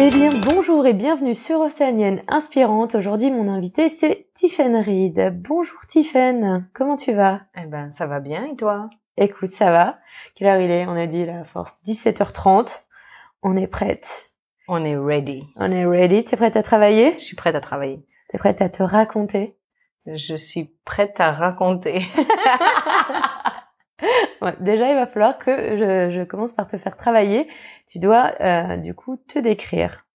[0.00, 2.94] Eh bien, bonjour et bienvenue sur Océanienne Inspirante.
[2.94, 5.42] Aujourd'hui, mon invité, c'est Tiffen Reed.
[5.42, 7.40] Bonjour Tiffen, comment tu vas?
[7.60, 8.90] Eh ben, ça va bien et toi?
[9.16, 9.98] Écoute, ça va.
[10.36, 10.86] Quelle heure il est?
[10.86, 12.84] On a dit la force 17h30.
[13.42, 14.30] On est prête.
[14.68, 15.42] On est ready.
[15.56, 16.24] On est ready.
[16.24, 17.14] T'es prête à travailler?
[17.14, 18.06] Je suis prête à travailler.
[18.30, 19.56] T'es prête à te raconter?
[20.06, 22.02] Je suis prête à raconter.
[24.40, 27.48] Ouais, déjà, il va falloir que je, je, commence par te faire travailler.
[27.88, 30.06] Tu dois euh, du coup te décrire,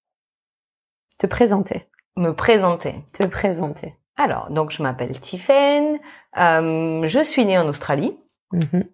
[1.17, 1.89] te présenter.
[2.15, 3.03] Me présenter.
[3.13, 3.95] Te présenter.
[4.15, 5.99] Alors, donc je m'appelle Tiffen.
[6.37, 8.17] Euh, je suis née en Australie.
[8.51, 8.85] Mhm.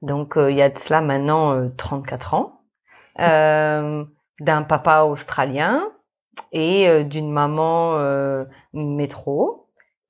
[0.00, 2.60] Donc euh, il y a de cela maintenant euh, 34 ans.
[3.20, 4.04] Euh,
[4.40, 5.88] d'un papa australien
[6.50, 7.96] et d'une maman
[8.72, 9.61] métro.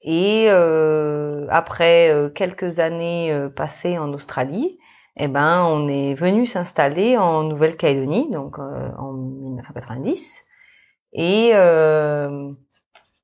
[0.05, 4.79] Et euh, après euh, quelques années euh, passées en Australie,
[5.17, 10.45] eh ben on est venu s'installer en Nouvelle-Calédonie, donc euh, en 1990.
[11.13, 12.51] Et euh,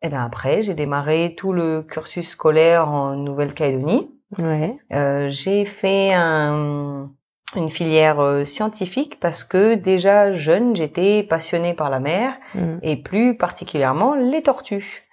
[0.02, 4.10] eh ben après j'ai démarré tout le cursus scolaire en Nouvelle-Calédonie.
[4.38, 4.76] Ouais.
[4.92, 7.10] Euh, j'ai fait un,
[7.56, 12.78] une filière euh, scientifique parce que déjà jeune j'étais passionnée par la mer Mhm.
[12.82, 15.07] et plus particulièrement les tortues.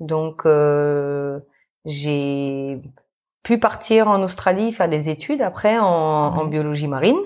[0.00, 1.38] Donc euh,
[1.84, 2.80] j'ai
[3.42, 7.20] pu partir en Australie faire des études après en, biologie marine.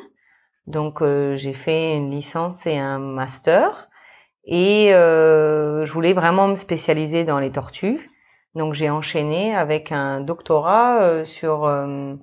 [0.66, 3.88] Donc euh, j'ai fait une licence et un master
[4.44, 8.10] et euh, je voulais vraiment me spécialiser dans les tortues.
[8.54, 12.15] Donc j'ai enchaîné avec un doctorat euh, sur euh,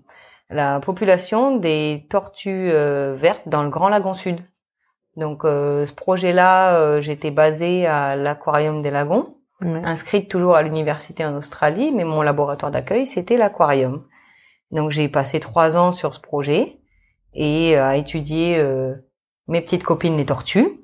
[0.50, 4.42] la population des tortues vertes dans le Grand Lagon Sud.
[5.18, 9.82] Donc euh, ce projet-là, j'étais basée à l'aquarium des lagons Ouais.
[9.84, 14.06] inscrite toujours à l'université en Australie, mais mon laboratoire d'accueil, c'était l'aquarium.
[14.72, 16.80] Donc j'ai passé trois ans sur ce projet
[17.34, 18.96] et euh, à étudier euh,
[19.48, 20.82] mes petites copines les tortues.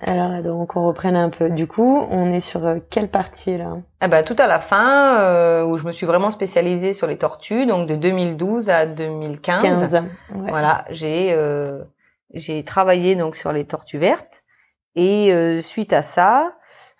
[0.00, 1.48] Alors, donc, on reprenne un peu.
[1.48, 3.76] Du coup, on est sur euh, quelle partie là?
[4.00, 7.18] Ah bah, tout à la fin, euh, où je me suis vraiment spécialisée sur les
[7.18, 9.62] tortues, donc de 2012 à 2015.
[9.62, 9.92] 15.
[9.92, 10.50] Ouais.
[10.50, 11.84] Voilà, j'ai euh,
[12.34, 14.42] j'ai travaillé donc sur les tortues vertes
[14.96, 16.52] et euh, suite à ça,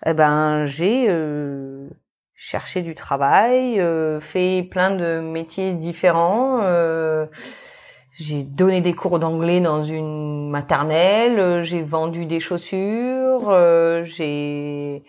[0.05, 1.89] eh ben j'ai euh,
[2.35, 6.59] cherché du travail, euh, fait plein de métiers différents.
[6.61, 7.25] euh,
[8.13, 15.03] j'ai donné des cours d'anglais dans une maternelle, euh, j'ai vendu des chaussures, euh, j'ai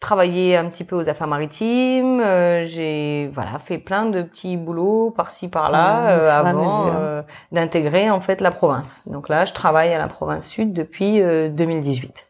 [0.00, 5.10] travaillé un petit peu aux affaires maritimes, euh, j'ai voilà fait plein de petits boulots
[5.10, 9.06] par-ci par-là au euh, avant euh, d'intégrer en fait la province.
[9.08, 12.29] Donc là, je travaille à la province sud depuis euh, 2018.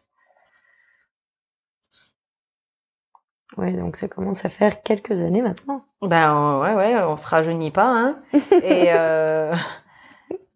[3.57, 5.83] Ouais, donc ça commence à faire quelques années maintenant.
[6.01, 8.15] Ben euh, ouais ouais, on se rajeunit pas hein.
[8.63, 9.53] Et euh,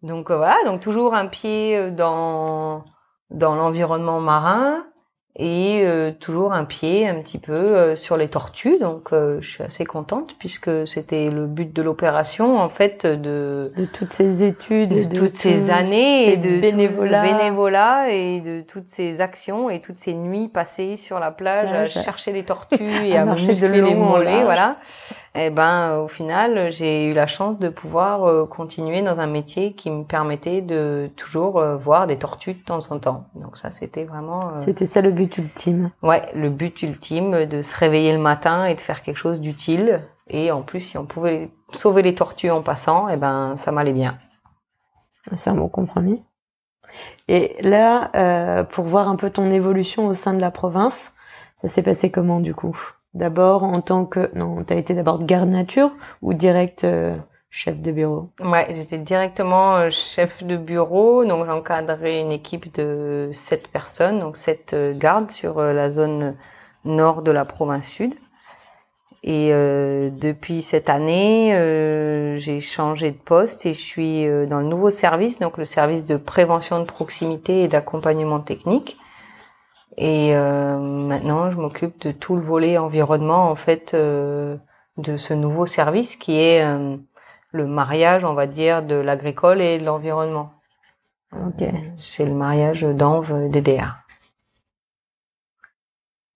[0.02, 2.84] donc voilà, donc toujours un pied euh, dans
[3.30, 4.86] dans l'environnement marin
[5.38, 8.78] et euh, toujours un pied un petit peu euh, sur les tortues.
[8.78, 13.72] Donc euh, je suis assez contente puisque c'était le but de l'opération en fait de
[13.76, 17.22] De toutes ces études, de, de toutes ces années et de bénévolat.
[17.22, 21.86] bénévolat et de toutes ces actions et toutes ces nuits passées sur la plage à
[21.86, 24.76] chercher les tortues et À à, marcher de les mollets, voilà.
[25.36, 29.26] Et ben euh, au final, j'ai eu la chance de pouvoir euh, continuer dans un
[29.26, 33.26] métier qui me permettait de toujours euh, voir des tortues de temps en temps.
[33.34, 35.90] Donc ça c'était vraiment C'était ça le but ultime.
[36.02, 40.02] ouais, le but ultime de se réveiller le matin et de faire quelque chose d'utile
[40.28, 43.92] et en plus si on pouvait sauver les tortues en passant, et ben ça m'allait
[43.92, 44.18] bien.
[45.34, 46.24] C'est un bon compromis.
[47.28, 51.14] Et là, euh, pour voir un peu ton évolution au sein de la province,
[51.56, 52.76] ça s'est passé comment du coup?
[53.16, 55.90] D'abord en tant que non, t'as été d'abord garde nature
[56.20, 57.16] ou direct euh,
[57.48, 58.28] chef de bureau?
[58.40, 64.36] Ouais, j'étais directement euh, chef de bureau, donc j'encadrais une équipe de sept personnes, donc
[64.36, 66.34] sept euh, gardes sur la zone
[66.84, 68.12] nord de la province sud.
[69.24, 71.50] Et depuis cette année,
[72.38, 76.16] j'ai changé de poste et je suis dans le nouveau service, donc le service de
[76.16, 78.98] prévention de proximité et d'accompagnement technique.
[79.96, 84.56] Et euh, maintenant, je m'occupe de tout le volet environnement en fait euh,
[84.98, 86.96] de ce nouveau service qui est euh,
[87.52, 90.52] le mariage, on va dire, de l'agricole et de l'environnement.
[91.32, 91.64] Ok.
[91.96, 93.96] C'est le mariage d'Anve DDR.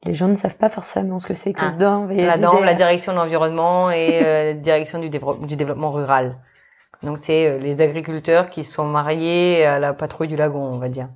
[0.05, 2.51] Les gens ne savent pas forcément ce que c'est que Ah, DANV et La DDR.
[2.53, 6.39] DANV, la direction de l'environnement et euh, direction du, du développement rural.
[7.03, 10.89] Donc c'est euh, les agriculteurs qui sont mariés à la patrouille du lagon, on va
[10.89, 11.09] dire.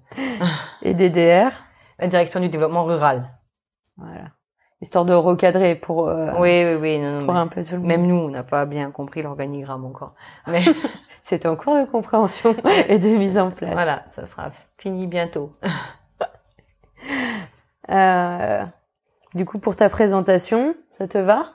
[0.82, 1.63] Et DDR.
[1.98, 3.30] La direction du développement rural.
[3.96, 4.30] Voilà.
[4.80, 6.98] Histoire de recadrer pour, euh, Oui, oui, oui.
[6.98, 7.88] Non, non, pour un peu tout le monde.
[7.88, 10.14] Même nous, on n'a pas bien compris l'organigramme encore.
[10.48, 10.62] Mais
[11.24, 12.54] C'était en cours de compréhension
[12.86, 13.72] et de mise en place.
[13.72, 15.52] voilà, ça sera fini bientôt.
[17.90, 18.64] Euh,
[19.34, 21.50] du coup, pour ta présentation, ça te va?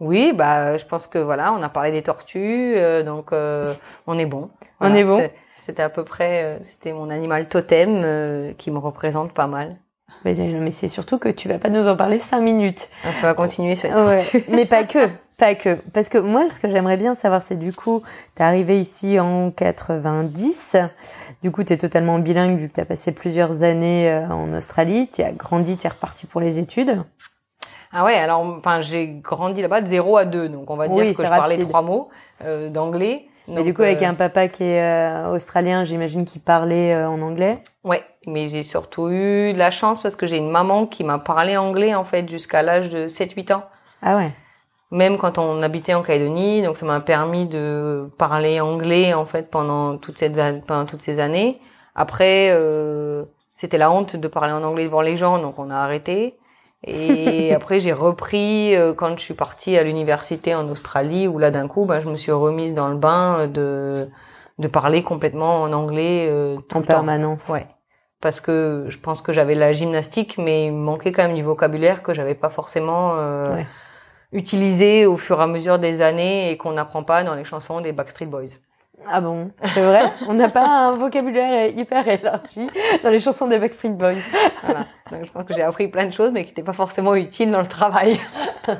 [0.00, 3.72] Oui, bah, je pense que voilà, on a parlé des tortues, euh, donc euh,
[4.08, 4.50] on est bon.
[4.80, 5.30] On est bon.
[5.70, 9.76] C'était à peu près, euh, c'était mon animal totem euh, qui me représente pas mal.
[10.24, 10.34] Mais,
[10.72, 12.88] c'est surtout que tu vas pas nous en parler cinq minutes.
[13.04, 15.06] Ah, Ça va continuer sur les Ouais, mais pas que,
[15.38, 15.76] pas que.
[15.94, 18.02] Parce que moi, ce que j'aimerais bien savoir, c'est du coup,
[18.34, 20.76] t'es arrivé ici en 90.
[21.44, 25.06] Du coup, t'es totalement bilingue vu que t'as passé plusieurs années euh, en Australie.
[25.06, 27.04] Tu as grandi, t'es reparti pour les études.
[27.92, 30.96] Ah ouais, alors enfin j'ai grandi là-bas de 0 à 2, donc on va dire
[30.96, 31.68] Oui, que je parlais rapide.
[31.68, 32.08] trois mots
[32.44, 33.29] euh, d'anglais.
[33.50, 36.94] Et Donc, du coup, avec euh, un papa qui est euh, australien, j'imagine qu'il parlait
[36.94, 37.62] euh, en anglais?
[37.82, 41.18] Ouais, mais j'ai surtout eu de la chance parce que j'ai une maman qui m'a
[41.18, 43.64] parlé anglais en fait jusqu'à l'âge de 7-8 ans.
[44.02, 44.30] Ah ouais.
[44.92, 49.50] Même quand on habitait en Calédonie, donc ça m'a permis de parler anglais en fait
[49.50, 51.60] pendant toutes ces pendant toutes ces années.
[51.94, 53.24] Après, euh,
[53.54, 56.36] c'était la honte de parler en anglais devant les gens, donc on a arrêté.
[56.86, 61.50] Et après, j'ai repris euh, quand je suis partie à l'université en Australie, où là
[61.50, 64.08] d'un coup, ben, je me suis remise dans le bain de
[64.58, 66.92] de parler complètement en anglais euh, tout En le temps.
[66.92, 67.48] permanence.
[67.48, 67.66] Ouais.
[68.20, 71.42] Parce que je pense que j'avais la gymnastique, mais il me manquait quand même du
[71.42, 73.66] vocabulaire que j'avais pas forcément euh, Ouais.
[74.32, 77.80] utilisé au fur et à mesure des années et qu'on n'apprend pas dans les chansons
[77.80, 78.58] des Backstreet Boys.
[79.08, 80.02] Ah bon, c'est vrai?
[80.28, 82.68] On n'a pas un vocabulaire hyper élargi
[83.02, 84.14] dans les chansons des Backstreet Boys.
[84.62, 84.80] Voilà.
[85.10, 87.50] Donc je pense que j'ai appris plein de choses, mais qui n'étaient pas forcément utiles
[87.50, 88.18] dans le travail.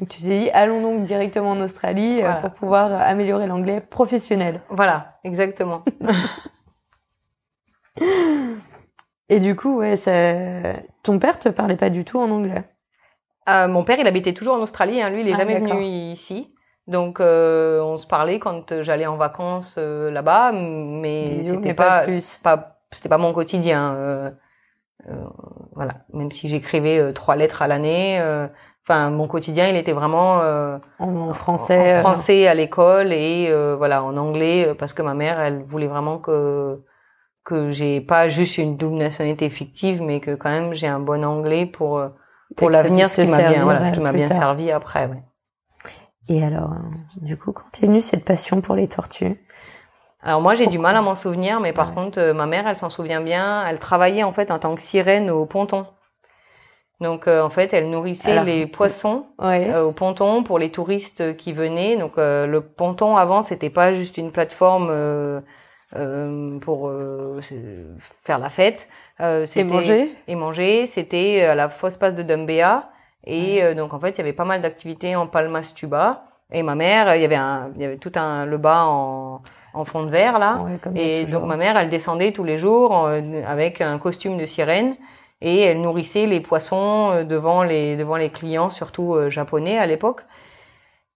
[0.00, 2.40] Donc tu t'es dit, allons donc directement en Australie euh, Voilà.
[2.40, 4.62] pour pouvoir améliorer l'anglais professionnel.
[4.68, 5.84] Voilà, exactement.
[9.28, 10.12] Et du coup, ouais, ça...
[11.02, 12.64] ton père te parlait pas du tout en anglais?
[13.48, 15.00] Euh, mon père, il habitait toujours en Australie.
[15.00, 15.10] Hein.
[15.10, 16.52] Lui, il est Ah, jamais venu ici.
[16.90, 22.04] Donc, euh, on se parlait quand euh, j'allais en vacances euh, là-bas, mais c'était pas,
[22.42, 23.94] pas c'était pas mon quotidien.
[23.94, 24.30] euh,
[25.08, 25.14] euh,
[25.74, 28.48] voilà, même si j'écrivais euh, trois lettres à l'année, euh,
[28.84, 31.98] enfin mon quotidien, il était vraiment euh, En, français.
[31.98, 35.86] en français à l'école et euh, voilà en anglais parce que ma mère, elle voulait
[35.86, 36.80] vraiment que
[37.44, 41.24] que j'ai pas juste une double nationalité fictive, mais que quand même j'ai un bon
[41.24, 42.02] anglais pour
[42.56, 44.36] pour l'avenir, ce qui m'a bien, voilà, ce qui m'a bien tard.
[44.38, 45.06] servi après.
[45.06, 45.22] Ouais.
[46.30, 46.70] Et alors,
[47.20, 49.36] du coup, continue cette passion pour les tortues?
[50.22, 51.94] Alors moi j'ai du mal à m'en souvenir, mais par Ouais.
[51.94, 53.66] contre euh, ma mère elle s'en souvient bien.
[53.66, 55.86] Elle travaillait en fait en tant que sirène au ponton.
[57.00, 59.66] Donc euh, en fait elle nourrissait Alors, les poissons Ouais.
[59.72, 61.96] euh, au ponton pour les touristes qui venaient.
[61.96, 65.42] Donc le ponton avant c'était pas juste une plateforme
[66.60, 66.90] pour
[68.22, 68.88] faire la fête.
[69.20, 70.12] Et manger?
[70.28, 70.86] et manger.
[70.86, 72.90] C'était à la fausse passe de Dumbéa.
[73.30, 76.24] Et euh, donc en fait, il y avait pas mal d'activités en Palmas Tuba.
[76.52, 79.42] Et ma mère, il y avait un, il y avait tout un le bas en,
[79.72, 80.62] en fond de verre là.
[80.64, 84.46] Ouais, Et donc ma mère, elle descendait tous les jours euh, avec un costume de
[84.46, 84.96] sirène
[85.40, 89.86] et elle nourrissait les poissons euh, devant les devant les clients, surtout euh, japonais à
[89.86, 90.22] l'époque.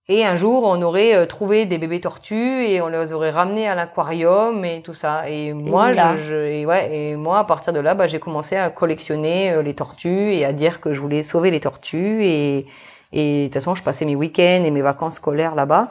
[0.08, 3.66] Et un jour, on aurait euh, trouvé des bébés tortues et on les aurait ramenés
[3.66, 5.30] à l'aquarium et tout ça.
[5.30, 8.54] Et moi, je, je- et ouais, et moi, à partir de là, bah, j'ai commencé
[8.56, 12.22] à collectionner euh, les tortues et à dire que je voulais sauver les tortues.
[12.26, 12.66] Et,
[13.12, 15.88] et de toute façon, je passais mes week-ends et mes vacances scolaires là-bas.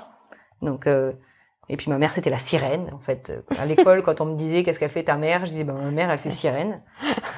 [0.62, 1.12] Donc, euh,
[1.70, 2.90] et puis ma mère, c'était la sirène.
[2.94, 5.64] En fait, à l'école, quand on me disait qu'est-ce qu'elle fait ta mère, je disais
[5.64, 6.82] bah ma mère, elle fait sirène.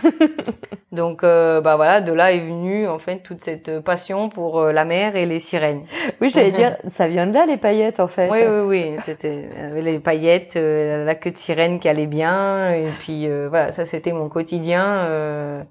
[0.92, 4.72] Donc, euh, bah voilà, de là est venue en fait toute cette passion pour euh,
[4.72, 5.84] la mer et les sirènes.
[6.22, 8.30] Oui, j'allais dire, ça vient de là les paillettes en fait.
[8.32, 8.96] Oui, oui, oui.
[9.00, 13.72] C'était euh, les paillettes, euh, la queue de sirène qui allait bien, et puis voilà,
[13.72, 15.66] ça c'était mon quotidien.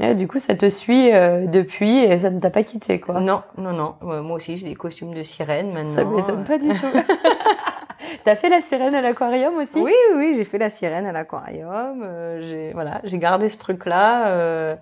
[0.00, 3.20] Ouais, du coup, ça te suit euh, depuis et ça ne t'a pas quitté quoi.
[3.20, 3.96] Non, non, non.
[4.00, 5.94] Moi aussi, j'ai des costumes de sirène maintenant.
[5.94, 6.86] Ça m'étonne pas du tout.
[8.24, 9.78] T'as fait la sirène à l'aquarium aussi?
[9.78, 12.02] Oui, oui, j'ai fait la sirène à l'aquarium.
[12.02, 14.28] euh, j'ai voilà, j'ai gardé ce truc-là.
[14.32, 14.76] euh,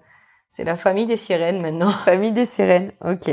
[0.51, 1.91] c'est la famille des sirènes maintenant.
[2.05, 3.29] Famille des sirènes, ok.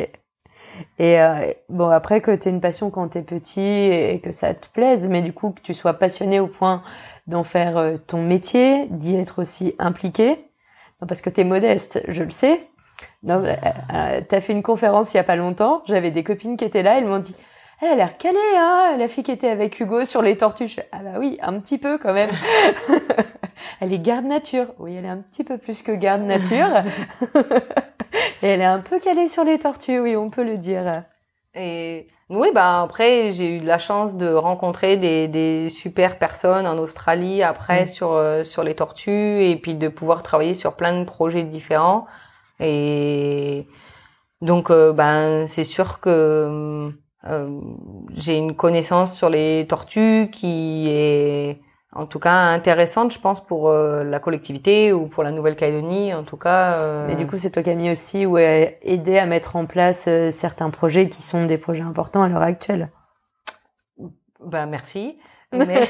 [0.99, 1.33] Et euh,
[1.69, 5.21] bon, après que t'aies une passion quand t'es petit et que ça te plaise, mais
[5.21, 6.83] du coup que tu sois passionné au point
[7.27, 10.29] d'en faire euh, ton métier, d'y être aussi impliqué,
[11.01, 12.67] non, parce que t'es modeste, je le sais.
[13.23, 13.55] Non, euh,
[13.93, 16.83] euh, t'as fait une conférence il y a pas longtemps, j'avais des copines qui étaient
[16.83, 17.35] là, elles m'ont dit
[17.82, 20.67] Elle a l'air calée, hein, la fille qui était avec Hugo sur les tortues.
[20.67, 22.32] Je fais, ah bah oui, un petit peu quand même.
[23.82, 24.67] elle est garde nature.
[24.79, 26.70] Oui, elle est un petit peu plus que garde nature.
[28.44, 31.03] Et elle est un peu calée sur les tortues, oui, on peut le dire.
[31.53, 36.77] Et oui, bah après j'ai eu la chance de rencontrer des, des super personnes en
[36.77, 37.88] Australie après Mm.
[37.88, 42.08] sur euh, sur les tortues et puis de pouvoir travailler sur plein de projets différents
[42.60, 43.67] et
[44.41, 46.89] donc euh, ben c'est sûr que euh,
[48.15, 51.60] j'ai une connaissance sur les tortues qui est
[51.96, 56.24] en tout cas intéressante je pense pour euh, la collectivité ou pour la Nouvelle-Calédonie en
[56.24, 59.65] tout cas euh, Mais du coup, c'est toi Camille aussi a aidé à mettre en
[59.65, 62.91] place euh, certains projets qui sont des projets importants à l'heure actuelle.
[64.46, 65.17] Ben merci.
[65.53, 65.89] Mais...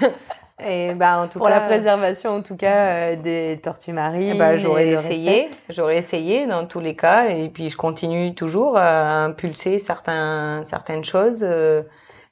[0.64, 4.30] Et ben en tout Pour cas, la préservation, en tout cas, euh, des tortues marines.
[4.32, 8.78] eh ben, j'aurais essayé, j'aurais essayé dans tous les cas, et puis je continue toujours
[8.78, 11.40] à impulser certains certaines choses.
[11.42, 11.82] euh,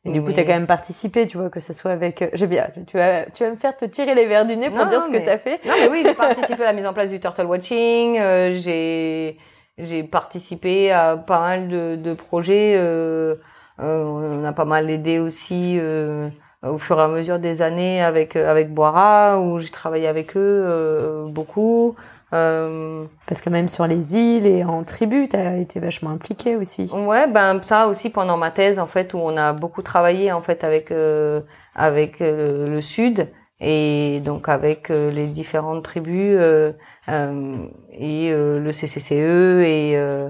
[0.06, 2.22] Et du coup, tu as quand même participé, tu vois, que ce soit avec...
[2.22, 4.70] euh, J'ai bien, tu vas, tu vas me faire te tirer les verres du nez
[4.70, 5.60] pour Non, dire non, ce que tu as fait.
[5.66, 8.18] Non mais oui, j'ai participé à la mise en place du turtle watching.
[8.18, 9.38] euh, j'ai
[9.76, 12.74] j'ai participé à pas mal de, de projets.
[12.76, 13.34] euh,
[13.80, 16.28] euh, on a pas mal aidé aussi euh,
[16.68, 20.64] au fur et à mesure des années avec avec Boira où j'ai travaillé avec eux
[20.66, 21.94] euh, beaucoup.
[22.32, 26.56] Euh, Parce que même sur les îles et en tribu, tu as été vachement impliqué
[26.56, 26.90] aussi.
[26.92, 30.40] Ouais, ben ça aussi pendant ma thèse en fait où on a beaucoup travaillé en
[30.40, 31.40] fait avec euh,
[31.76, 33.28] avec euh, le sud
[33.60, 36.72] et donc avec euh, les différentes tribus euh,
[37.08, 37.54] euh,
[37.92, 40.28] et euh, le CCCE et euh,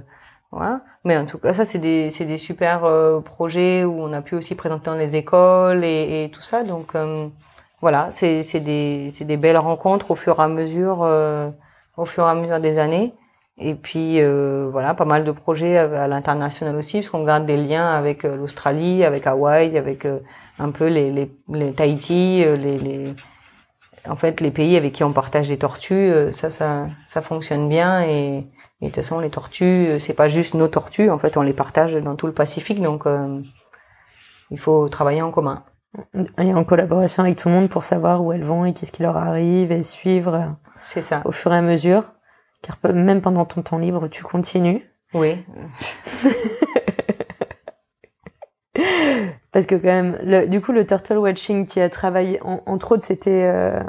[1.04, 4.22] Mais en tout cas, ça c'est des c'est des super euh, projets où on a
[4.22, 6.62] pu aussi présenter dans les écoles et, et tout ça.
[6.64, 7.28] Donc euh,
[7.80, 11.50] voilà, c'est c'est des c'est des belles rencontres au fur et à mesure euh,
[11.96, 13.12] au fur et à mesure des années.
[13.58, 17.56] Et puis euh, voilà, pas mal de projets à, l'international aussi, parce qu'on garde des
[17.56, 20.06] liens avec euh, l'Australie, avec Hawaï, avec
[20.58, 23.14] un peu les, les, les Tahiti, les, les
[24.08, 26.32] en fait les pays avec qui on partage des tortues.
[26.32, 28.46] ça, ça, ça fonctionne bien et,
[28.80, 31.42] et de toute façon les tortues, euh, c'est pas juste nos tortues, en fait on
[31.42, 33.40] les partage dans tout le Pacifique, donc euh,
[34.50, 35.64] il faut travailler en commun.
[36.38, 39.02] Et en collaboration avec tout le monde pour savoir où elles vont et qu'est-ce qui
[39.02, 40.48] leur arrive et suivre euh,
[40.82, 41.22] C'est ça.
[41.24, 42.02] au fur et à mesure.
[42.62, 44.82] Car même pendant ton temps libre, tu continues.
[45.12, 45.36] Oui.
[49.52, 52.92] Parce que quand même, le, du coup, le turtle watching qui a travaillé, en- entre
[52.92, 53.80] autres, c'était euh,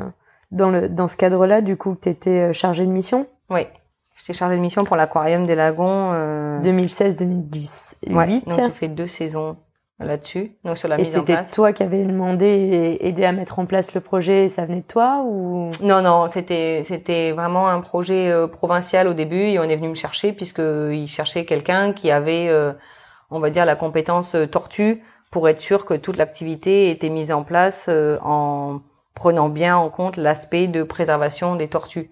[0.52, 3.66] dans le dans ce cadre-là, du coup, que tu étais chargé de mission, Oui.
[4.18, 6.12] J'étais chargée de mission pour l'aquarium des lagons.
[6.14, 6.62] Euh...
[6.62, 8.14] 2016-2018.
[8.14, 9.58] Ouais, donc j'ai fait deux saisons
[10.00, 11.52] là-dessus, donc sur la et mise en c'était place.
[11.52, 14.82] toi qui avais demandé et aidé à mettre en place le projet, et ça venait
[14.82, 15.70] de toi ou?
[15.82, 19.90] Non, non, c'était c'était vraiment un projet euh, provincial au début et on est venu
[19.90, 22.74] me chercher puisque il cherchait quelqu'un qui avait, euh,
[23.32, 27.32] on va dire, la compétence euh, tortue pour être sûr que toute l'activité était mise
[27.32, 28.82] en place euh, en
[29.14, 32.10] prenant bien en compte l'aspect de préservation des tortues.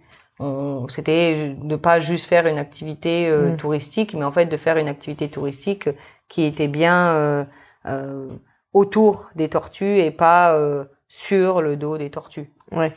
[0.89, 3.57] C'était de pas juste faire une activité euh, Mm.
[3.57, 5.89] touristique, mais en fait de faire une activité touristique
[6.27, 7.45] qui était bien euh,
[7.85, 8.27] euh,
[8.73, 12.51] autour des tortues et pas euh, sur le dos des tortues.
[12.71, 12.93] ouais.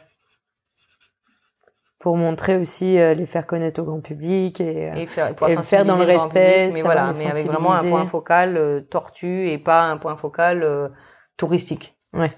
[1.98, 5.84] Pour montrer aussi euh, les faire connaître au grand public et, et faire, et faire
[5.84, 9.58] dans le respect, public, mais voilà, mais avec vraiment un point focal euh, tortue et
[9.58, 10.88] pas un point focal euh,
[11.36, 11.96] touristique.
[12.12, 12.32] Ouais.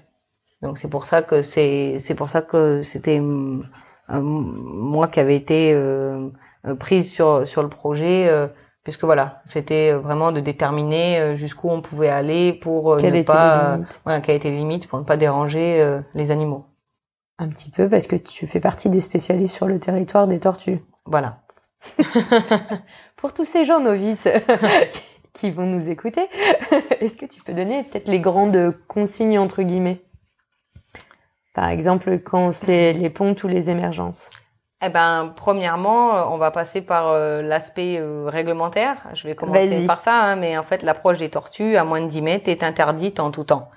[0.61, 3.21] Donc c'est pour ça que c'est c'est pour ça que c'était
[4.11, 6.29] moi qui avais été euh,
[6.65, 8.47] euh, prise sur sur le projet euh,
[8.83, 13.75] puisque voilà, c'était vraiment de déterminer euh, jusqu'où on pouvait aller pour euh, ne pas
[13.75, 16.65] euh, voilà, quelles étaient les limites pour ne pas déranger euh, les animaux.
[17.37, 20.81] Un petit peu parce que tu fais partie des spécialistes sur le territoire des tortues.
[21.05, 21.39] Voilà.
[23.15, 24.27] Pour tous ces gens novices
[25.33, 26.27] qui vont nous écouter,
[26.99, 30.01] est-ce que tu peux donner peut-être les grandes consignes entre guillemets?
[31.59, 34.29] Par exemple, quand c'est les pontes ou les émergences.
[34.81, 38.95] Eh ben, premièrement, euh, on va passer par euh, l'aspect euh, réglementaire.
[39.13, 42.07] Je vais commencer par ça, hein, mais en fait, l'approche des tortues à moins de
[42.07, 43.69] 10 mètres est interdite en tout temps.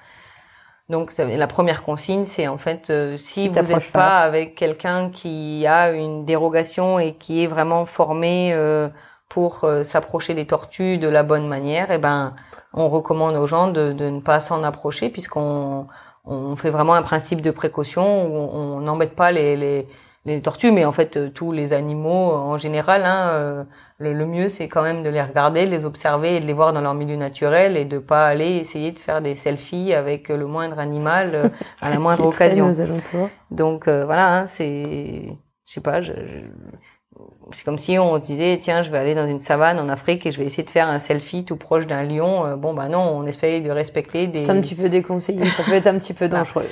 [0.88, 3.98] Donc, ça- la première consigne, c'est en fait, euh, si vous n'êtes pas.
[3.98, 8.88] pas avec quelqu'un qui a une dérogation et qui est vraiment formé euh,
[9.28, 12.34] pour euh, s'approcher des tortues de la bonne manière, eh ben,
[12.74, 15.86] on recommande aux gens de, de ne pas s'en approcher puisqu'on
[16.24, 19.88] on fait vraiment un principe de précaution où on n'embête pas les, les,
[20.24, 23.04] les tortues, mais en fait euh, tous les animaux euh, en général.
[23.04, 23.64] Hein, euh,
[23.98, 26.52] le, le mieux c'est quand même de les regarder, de les observer et de les
[26.52, 30.28] voir dans leur milieu naturel et de pas aller essayer de faire des selfies avec
[30.28, 32.68] le moindre animal à la moindre occasion.
[32.70, 33.30] aux.
[33.50, 35.36] Donc euh, voilà, hein, c'est,
[35.66, 36.46] je sais pas, je, je-
[37.52, 40.32] c'est comme si on disait tiens je vais aller dans une savane en Afrique et
[40.32, 42.46] je vais essayer de faire un selfie tout proche d'un lion.
[42.46, 44.44] Euh, bon bah non, on essaye de respecter des.
[44.44, 46.66] C'est un petit peu déconseillé, ça peut être un petit peu dangereux.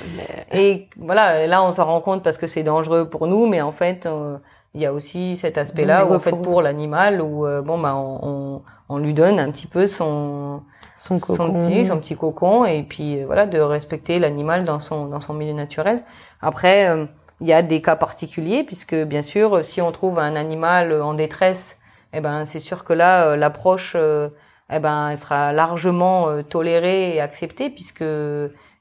[0.51, 3.71] Et voilà, là on s'en rend compte parce que c'est dangereux pour nous, mais en
[3.71, 4.37] fait euh,
[4.73, 7.95] il y a aussi cet aspect-là où en fait pour l'animal où euh, bon bah
[7.95, 10.61] on, on, lui donne un petit peu son
[10.95, 15.19] son, son petit son petit cocon et puis voilà de respecter l'animal dans son dans
[15.19, 16.03] son milieu naturel.
[16.41, 17.07] Après
[17.41, 21.15] il y a des cas particuliers puisque bien sûr, si on trouve un animal en
[21.15, 21.77] détresse,
[22.13, 24.29] eh ben c'est sûr que là euh, l'approche, euh,
[24.71, 28.05] eh ben elle sera largement euh, tolérée et acceptée puisque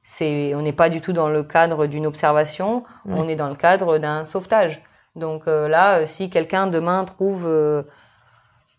[0.02, 3.54] c'est on n'est pas du tout dans le cadre d'une observation, on est dans le
[3.54, 4.82] cadre d'un sauvetage.
[5.16, 7.46] Donc là, si quelqu'un demain trouve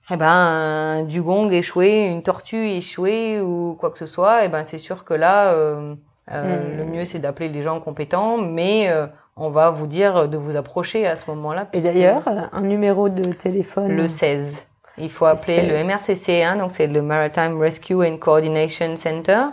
[0.10, 4.64] eh ben un dugong échoué, une tortue échouée ou quoi que ce soit, eh ben
[4.64, 5.96] c'est sûr que là euh,
[6.30, 6.78] mm.
[6.78, 8.90] le mieux c'est d'appeler les gens compétents, mais
[9.36, 11.68] on va vous dire de vous approcher à ce moment-là.
[11.74, 13.96] Et d'ailleurs, un numéro de téléphone.
[13.96, 14.68] Le 16.
[14.98, 19.46] Il faut appeler le, MRCC, hein, donc c'est le Maritime Rescue and Coordination Center.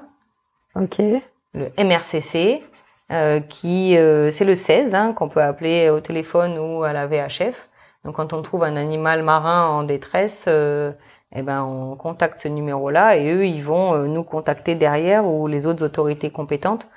[0.74, 0.98] Ok.
[1.54, 2.62] Le MRCC,
[3.10, 7.06] euh, qui euh, c'est le 16 hein, qu'on peut appeler au téléphone ou à la
[7.06, 7.68] VHF.
[8.04, 10.92] Donc quand on trouve un animal marin en détresse, euh,
[11.34, 15.46] eh ben on contacte ce numéro-là et eux ils vont euh, nous contacter derrière ou
[15.46, 16.88] les autres autorités compétentes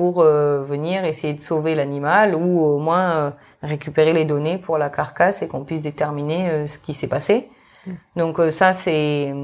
[0.00, 3.30] pour euh, venir essayer de sauver l'animal ou au moins euh,
[3.62, 7.50] récupérer les données pour la carcasse et qu'on puisse déterminer euh, ce qui s'est passé.
[7.84, 7.92] Mm.
[8.16, 9.34] Donc ça c'est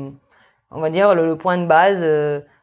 [0.70, 2.02] on va dire le, point de base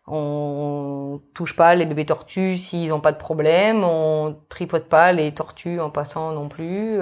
[0.08, 5.32] on, touche pas les bébés tortues s'ils ont pas de problème, on tripote pas les
[5.32, 6.98] tortues en passant non plus.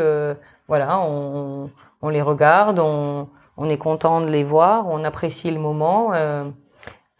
[0.67, 1.69] voilà, on,
[2.01, 6.11] on, les regarde, on, on est content de les voir, on apprécie le moment.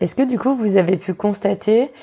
[0.02, 1.94] Est-ce que du coup vous avez pu constater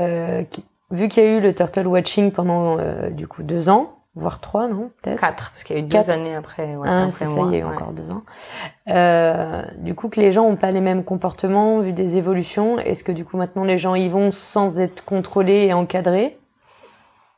[0.00, 0.44] euh,
[0.90, 4.40] vu qu'il y a eu le turtle watching pendant euh, du coup deux ans, voire
[4.40, 5.20] trois, non peut-être?
[5.20, 6.76] Quatre, parce qu'il y a eu deux années après.
[6.76, 8.22] Ouais, ah, ça, y est, encore deux ans.
[8.88, 12.78] Euh, du coup, que les gens ont pas les mêmes comportements, vu des évolutions.
[12.78, 16.38] Est-ce que du coup maintenant les gens y vont sans être contrôlés et encadrés?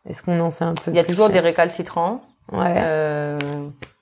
[0.09, 2.23] Est-ce qu'on en sait un peu Il y a toujours des récalcitrants.
[2.51, 2.75] Ouais.
[2.79, 3.39] Euh,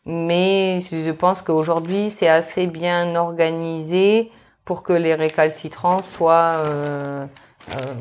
[0.06, 4.32] mais je pense qu'aujourd'hui c'est assez bien organisé
[4.64, 7.26] pour que les récalcitrants soient euh,
[7.72, 7.94] euh,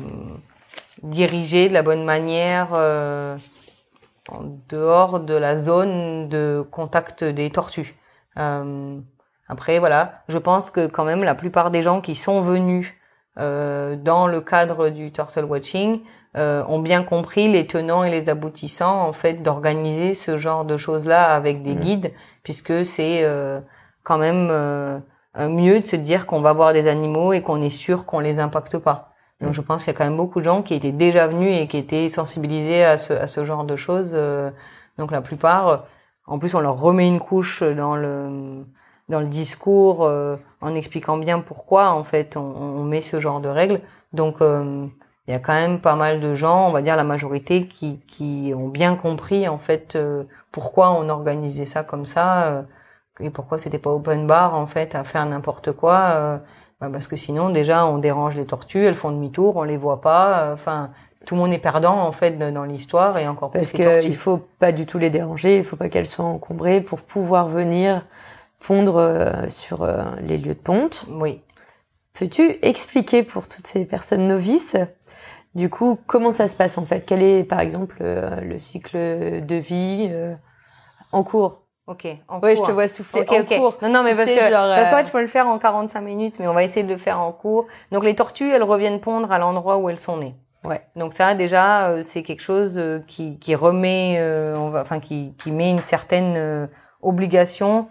[1.02, 3.36] dirigé de la bonne manière euh,
[4.28, 7.96] en dehors de la zone de contact des tortues.
[8.38, 8.98] Euh,
[9.48, 12.94] après, voilà, je pense que quand même la plupart des gens qui sont venus
[13.38, 16.00] euh, dans le cadre du turtle watching
[16.36, 20.76] euh, ont bien compris les tenants et les aboutissants en fait d'organiser ce genre de
[20.76, 22.12] choses là avec des guides,
[22.44, 23.60] puisque c'est euh,
[24.04, 25.00] quand même euh,
[25.36, 28.38] mieux de se dire qu'on va voir des animaux et qu'on est sûr qu'on les
[28.38, 29.09] impacte pas.
[29.40, 31.56] Donc je pense qu'il y a quand même beaucoup de gens qui étaient déjà venus
[31.56, 34.10] et qui étaient sensibilisés à ce, à ce genre de choses.
[34.12, 34.50] Euh,
[34.98, 35.84] donc la plupart,
[36.26, 38.64] en plus on leur remet une couche dans le
[39.08, 43.40] dans le discours euh, en expliquant bien pourquoi en fait on, on met ce genre
[43.40, 43.80] de règles.
[44.12, 44.86] Donc euh,
[45.26, 48.00] il y a quand même pas mal de gens, on va dire la majorité, qui,
[48.08, 49.96] qui ont bien compris en fait
[50.52, 52.64] pourquoi on organisait ça comme ça
[53.20, 57.16] et pourquoi c'était pas open bar en fait à faire n'importe quoi bah, parce que
[57.16, 60.44] sinon déjà on dérange les tortues, elles font demi-tour, on les voit pas.
[60.44, 60.90] Euh, enfin,
[61.26, 64.16] tout le monde est perdant en fait dans l'histoire et encore parce plus Parce qu'il
[64.16, 68.06] faut pas du tout les déranger, il faut pas qu'elles soient encombrées pour pouvoir venir
[68.66, 71.06] pondre euh, sur euh, les lieux de ponte.
[71.10, 71.42] Oui.
[72.14, 74.76] Peux-tu expliquer pour toutes ces personnes novices,
[75.54, 77.04] du coup, comment ça se passe en fait?
[77.06, 80.10] Quel est par exemple le cycle de vie
[81.12, 81.62] en cours?
[81.90, 82.06] Ok.
[82.28, 83.76] En ouais, je te vois souffler en cours.
[83.82, 86.36] Non, non, mais parce que parce que euh, tu peux le faire en 45 minutes,
[86.38, 87.66] mais on va essayer de le faire en cours.
[87.90, 90.36] Donc les tortues, elles reviennent pondre à l'endroit où elles sont nées.
[90.62, 90.82] Ouais.
[90.94, 94.22] Donc ça, déjà, euh, c'est quelque chose euh, qui, qui remet,
[94.56, 96.68] on va, enfin, qui, qui met une certaine
[97.02, 97.88] obligation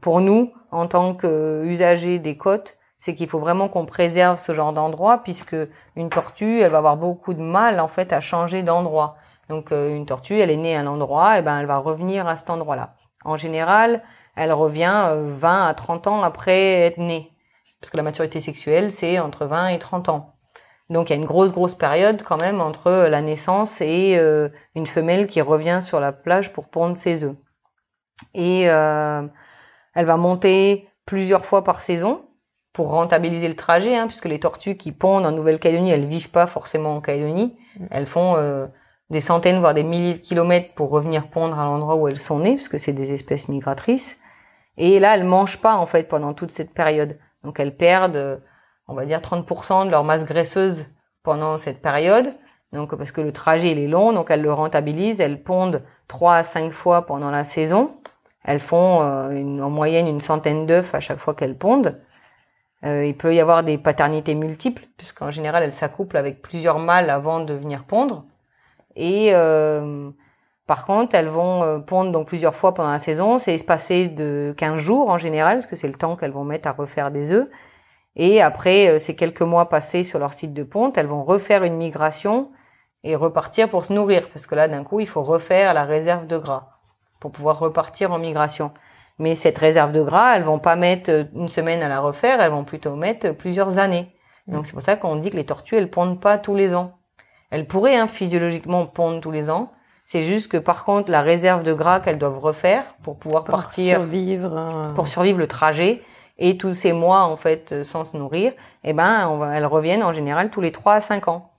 [0.00, 2.78] pour nous en tant qu'usagers des côtes.
[2.96, 5.56] C'est qu'il faut vraiment qu'on préserve ce genre d'endroit puisque
[5.96, 9.16] une tortue, elle va avoir beaucoup de mal en fait à changer d'endroit.
[9.50, 12.36] Donc une tortue, elle est née à un endroit, et ben elle va revenir à
[12.36, 12.94] cet endroit-là.
[13.24, 14.02] En général,
[14.36, 17.32] elle revient 20 euh, à 30 ans après être née.
[17.80, 20.34] Parce que la maturité sexuelle, c'est entre 20 et 30 ans.
[20.90, 24.48] Donc il y a une grosse, grosse période quand même entre la naissance et euh,
[24.74, 27.34] une femelle qui revient sur la plage pour pondre ses œufs.
[28.34, 29.22] Et euh,
[29.94, 32.24] elle va monter plusieurs fois par saison
[32.72, 36.46] pour rentabiliser le trajet, hein, puisque les tortues qui pondent en Nouvelle-Calédonie, elles vivent pas
[36.46, 37.56] forcément en Calédonie.
[37.78, 37.86] Mm.
[37.90, 38.68] Elles font
[39.10, 42.38] des centaines, voire des milliers de kilomètres pour revenir pondre à l'endroit où elles sont
[42.38, 44.18] nées, puisque c'est des espèces migratrices.
[44.78, 47.18] Et là, elles mangent pas, en fait, pendant toute cette période.
[47.44, 48.42] Donc, elles perdent,
[48.88, 50.86] on va dire, 30% de leur masse graisseuse
[51.22, 52.34] pendant cette période.
[52.72, 55.20] Donc, parce que le trajet, il est long, donc elles le rentabilisent.
[55.20, 57.96] Elles pondent 3 à 5 fois pendant la saison.
[58.44, 62.00] elles font en moyenne une centaine d'œufs à chaque fois qu'elles pondent.
[62.84, 67.40] il peut y avoir des paternités multiples, puisqu'en général, elles s'accouplent avec plusieurs mâles avant
[67.40, 68.24] de venir pondre.
[68.96, 69.32] Et
[70.66, 73.38] par contre, elles vont pondre donc plusieurs fois pendant la saison.
[73.38, 76.68] C'est espacé de 15 jours en général, parce que c'est le temps qu'elles vont mettre
[76.68, 77.48] à refaire des œufs.
[78.14, 81.76] Et après ces quelques mois passés sur leur site de ponte, elles vont refaire une
[81.76, 82.50] migration
[83.04, 86.26] et repartir pour se nourrir, parce que là, d'un coup, il faut refaire la réserve
[86.26, 86.68] de gras
[87.20, 88.70] pour pouvoir repartir en migration.
[89.18, 92.50] Mais cette réserve de gras, elles vont pas mettre une semaine à la refaire, elles
[92.50, 94.14] vont plutôt mettre plusieurs années.
[94.46, 96.98] Donc c'est pour ça qu'on dit que les tortues, elles pondent pas tous les ans.
[97.52, 99.70] Elles pourraient hein, physiologiquement pondre tous les ans.
[100.06, 103.54] C'est juste que par contre, la réserve de gras qu'elles doivent refaire pour pouvoir pour
[103.54, 104.94] partir, survivre, euh.
[104.94, 106.02] pour survivre le trajet
[106.38, 110.02] et tous ces mois en fait sans se nourrir, eh ben, on va, elles reviennent
[110.02, 111.52] en général tous les 3 à 5 ans.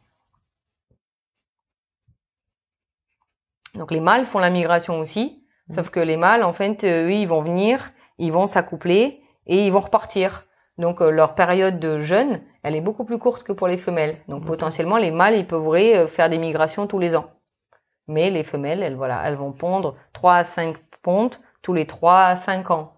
[3.75, 5.73] Donc les mâles font la migration aussi, mmh.
[5.73, 9.71] sauf que les mâles, en fait, eux, ils vont venir, ils vont s'accoupler et ils
[9.71, 10.45] vont repartir.
[10.79, 14.17] Donc euh, leur période de jeûne, elle est beaucoup plus courte que pour les femelles.
[14.27, 17.29] Donc potentiellement, les mâles, ils pourraient euh, faire des migrations tous les ans.
[18.07, 22.19] Mais les femelles, elles, voilà, elles vont pondre 3 à 5 pontes tous les 3
[22.19, 22.93] à 5 ans.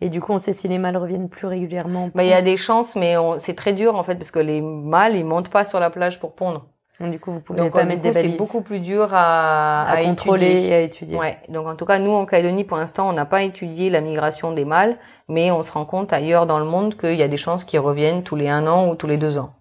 [0.00, 2.10] Et du coup, on sait si les mâles reviennent plus régulièrement.
[2.14, 4.60] Bah, il y a des chances, mais c'est très dur en fait parce que les
[4.60, 6.66] mâles, ils montent pas sur la plage pour pondre.
[7.02, 8.30] Donc, du coup, vous pouvez pas mettre des balises.
[8.30, 11.18] C'est beaucoup plus dur à, à, contrôler et à étudier.
[11.18, 11.36] Ouais.
[11.48, 14.52] Donc en tout cas, nous en Calédonie, pour l'instant, on n'a pas étudié la migration
[14.52, 14.96] des mâles,
[15.28, 17.80] mais on se rend compte ailleurs dans le monde qu'il y a des chances qu'ils
[17.80, 19.52] reviennent tous les un an ou tous les deux ans.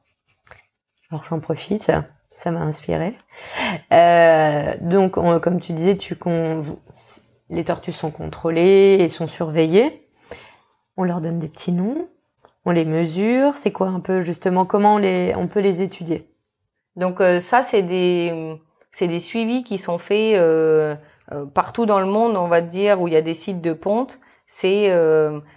[1.10, 1.92] Alors j'en profite,
[2.30, 3.16] ça m'a inspiré.
[3.92, 6.16] Euh, donc comme tu disais, tu
[7.50, 10.08] les tortues sont contrôlées et sont surveillées.
[10.96, 12.08] On leur donne des petits noms,
[12.66, 13.56] on les mesure.
[13.56, 16.31] C'est quoi un peu justement comment on les on peut les étudier?
[16.96, 18.58] Donc euh, ça, c'est des
[18.92, 20.96] c'est des suivis qui sont faits euh,
[21.32, 23.74] euh, partout dans le monde, on va dire, où il y a des sites de
[23.74, 24.20] ponte.
[24.48, 24.94] C'est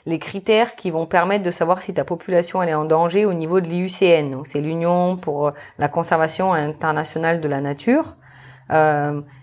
[0.06, 3.32] les critères qui vont permettre de savoir si ta population elle est en danger au
[3.34, 4.30] niveau de l'IUCN.
[4.30, 8.14] Donc c'est l'Union pour la conservation internationale de la nature.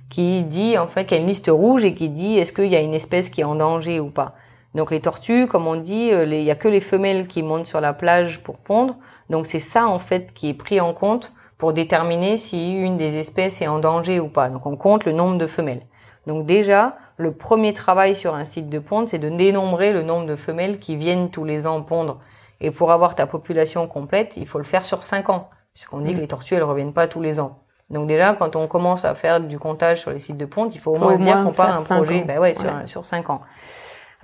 [0.09, 2.67] qui dit en fait qu'il y a une liste rouge et qui dit est-ce qu'il
[2.67, 4.35] y a une espèce qui est en danger ou pas.
[4.73, 7.81] Donc les tortues, comme on dit, il y a que les femelles qui montent sur
[7.81, 8.95] la plage pour pondre.
[9.29, 13.17] Donc c'est ça en fait qui est pris en compte pour déterminer si une des
[13.17, 14.49] espèces est en danger ou pas.
[14.49, 15.83] Donc on compte le nombre de femelles.
[16.25, 20.25] Donc déjà, le premier travail sur un site de ponte, c'est de dénombrer le nombre
[20.25, 22.19] de femelles qui viennent tous les ans pondre.
[22.61, 26.13] Et pour avoir ta population complète, il faut le faire sur 5 ans, puisqu'on dit
[26.13, 26.21] que mm.
[26.21, 27.59] les tortues, elles reviennent pas tous les ans.
[27.91, 30.79] Donc déjà, quand on commence à faire du comptage sur les sites de ponte, il
[30.79, 33.41] faut au moins se dire qu'on part un projet ben ouais, sur, sur 5 ans.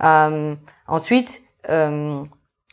[0.02, 0.56] Euh,
[0.88, 2.20] ensuite, euh,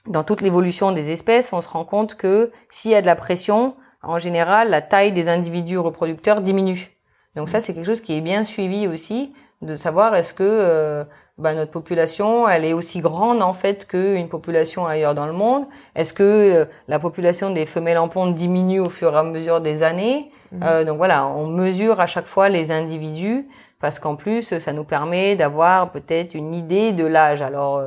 [0.07, 3.15] dans toute l'évolution des espèces, on se rend compte que s'il y a de la
[3.15, 6.91] pression, en général, la taille des individus reproducteurs diminue.
[7.35, 11.03] Donc ça, c'est quelque chose qui est bien suivi aussi, de savoir est-ce que euh,
[11.37, 15.65] bah, notre population, elle est aussi grande en fait qu'une population ailleurs dans le monde.
[15.95, 19.61] Est-ce que euh, la population des femelles en ponte diminue au fur et à mesure
[19.61, 20.31] des années?
[20.51, 20.63] Mhm.
[20.63, 23.47] euh, Donc voilà, on mesure à chaque fois les individus
[23.81, 27.41] parce qu'en plus, ça nous permet d'avoir peut-être une idée de l'âge.
[27.41, 27.81] Alors,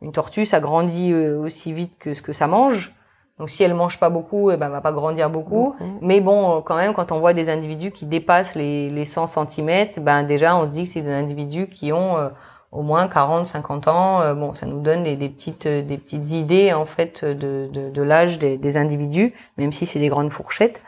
[0.00, 2.94] une tortue, ça grandit aussi vite que ce que ça mange.
[3.38, 5.74] Donc si elle mange pas beaucoup, eh ben, elle va pas grandir beaucoup.
[6.00, 9.88] Mais bon, quand même, quand on voit des individus qui dépassent les, les 100 cm,
[9.98, 12.28] ben déjà on se dit que c'est des individus qui ont euh,
[12.72, 14.20] au moins 40, 50 ans.
[14.20, 17.68] Euh, bon, ça nous donne des, des, petites, euh, des petites idées en fait de,
[17.72, 20.82] de, de l'âge des, des, individus, même si c'est des grandes fourchettes.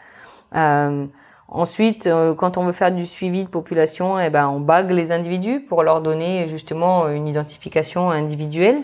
[0.55, 1.07] Euh,
[1.49, 5.61] ensuite, quand on veut faire du suivi de population, eh ben on bague les individus
[5.61, 8.83] pour leur donner justement une identification individuelle.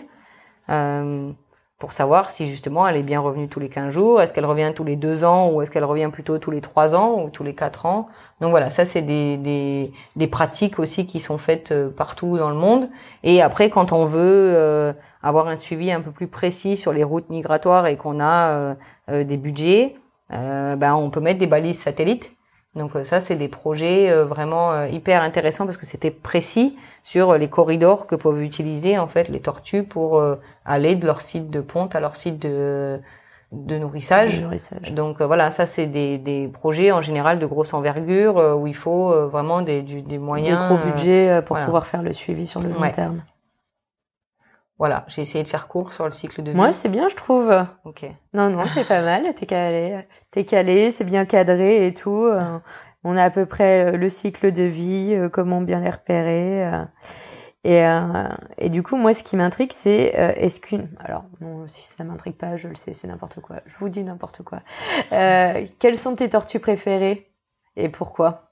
[0.69, 1.31] Euh,
[1.81, 4.71] pour savoir si justement elle est bien revenue tous les 15 jours, est-ce qu'elle revient
[4.75, 7.43] tous les 2 ans ou est-ce qu'elle revient plutôt tous les 3 ans ou tous
[7.43, 8.07] les 4 ans.
[8.39, 12.51] Donc voilà, ça c'est des, des, des, pratiques aussi qui sont faites euh, partout dans
[12.51, 12.87] le monde.
[13.23, 17.03] Et après, quand on veut euh, avoir un suivi un peu plus précis sur les
[17.03, 18.75] routes migratoires et qu'on a
[19.09, 19.95] euh, des budgets,
[20.29, 22.31] ben on peut mettre des balises satellites
[22.75, 26.77] donc euh, ça, c'est des projets euh, vraiment euh, hyper intéressants parce que c'était précis
[27.03, 30.23] sur les corridors que peuvent utiliser en fait les tortues pour
[30.65, 32.99] aller de leur site de ponte à leur site de,
[33.51, 34.45] de nourrissage.
[34.91, 39.27] Donc voilà, ça c'est des, des projets en général de grosse envergure où il faut
[39.29, 40.59] vraiment des, des moyens.
[40.59, 43.23] Des gros budgets pour pouvoir faire le suivi sur le long terme.
[44.81, 46.57] Voilà, j'ai essayé de faire court sur le cycle de vie.
[46.57, 47.55] Moi, c'est bien, je trouve.
[47.85, 48.03] Ok.
[48.33, 49.31] Non, non, c'est pas mal.
[49.35, 52.25] T'es calé, t'es calé, c'est bien cadré et tout.
[52.25, 52.57] Euh,
[53.03, 56.67] on a à peu près euh, le cycle de vie, euh, comment bien les repérer.
[57.63, 57.83] Et,
[58.57, 60.89] et du coup, moi, ce qui m'intrigue, c'est est-ce qu'une...
[60.99, 63.57] Alors, non, si ça m'intrigue pas, je le sais, c'est n'importe quoi.
[63.67, 64.61] Je vous dis n'importe quoi.
[65.11, 67.31] quelles sont tes tortues préférées
[67.75, 68.50] et pourquoi?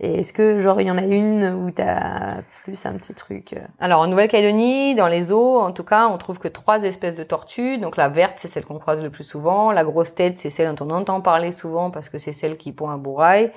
[0.00, 3.52] Et est-ce que genre il y en a une où t'as plus un petit truc
[3.52, 7.16] euh Alors en Nouvelle-Calédonie, dans les eaux, en tout cas, on trouve que trois espèces
[7.16, 7.78] de tortues.
[7.78, 9.72] Donc la verte, c'est celle qu'on croise le plus souvent.
[9.72, 12.70] La grosse tête, c'est celle dont on entend parler souvent parce que c'est celle qui
[12.70, 13.50] pond un bourrail.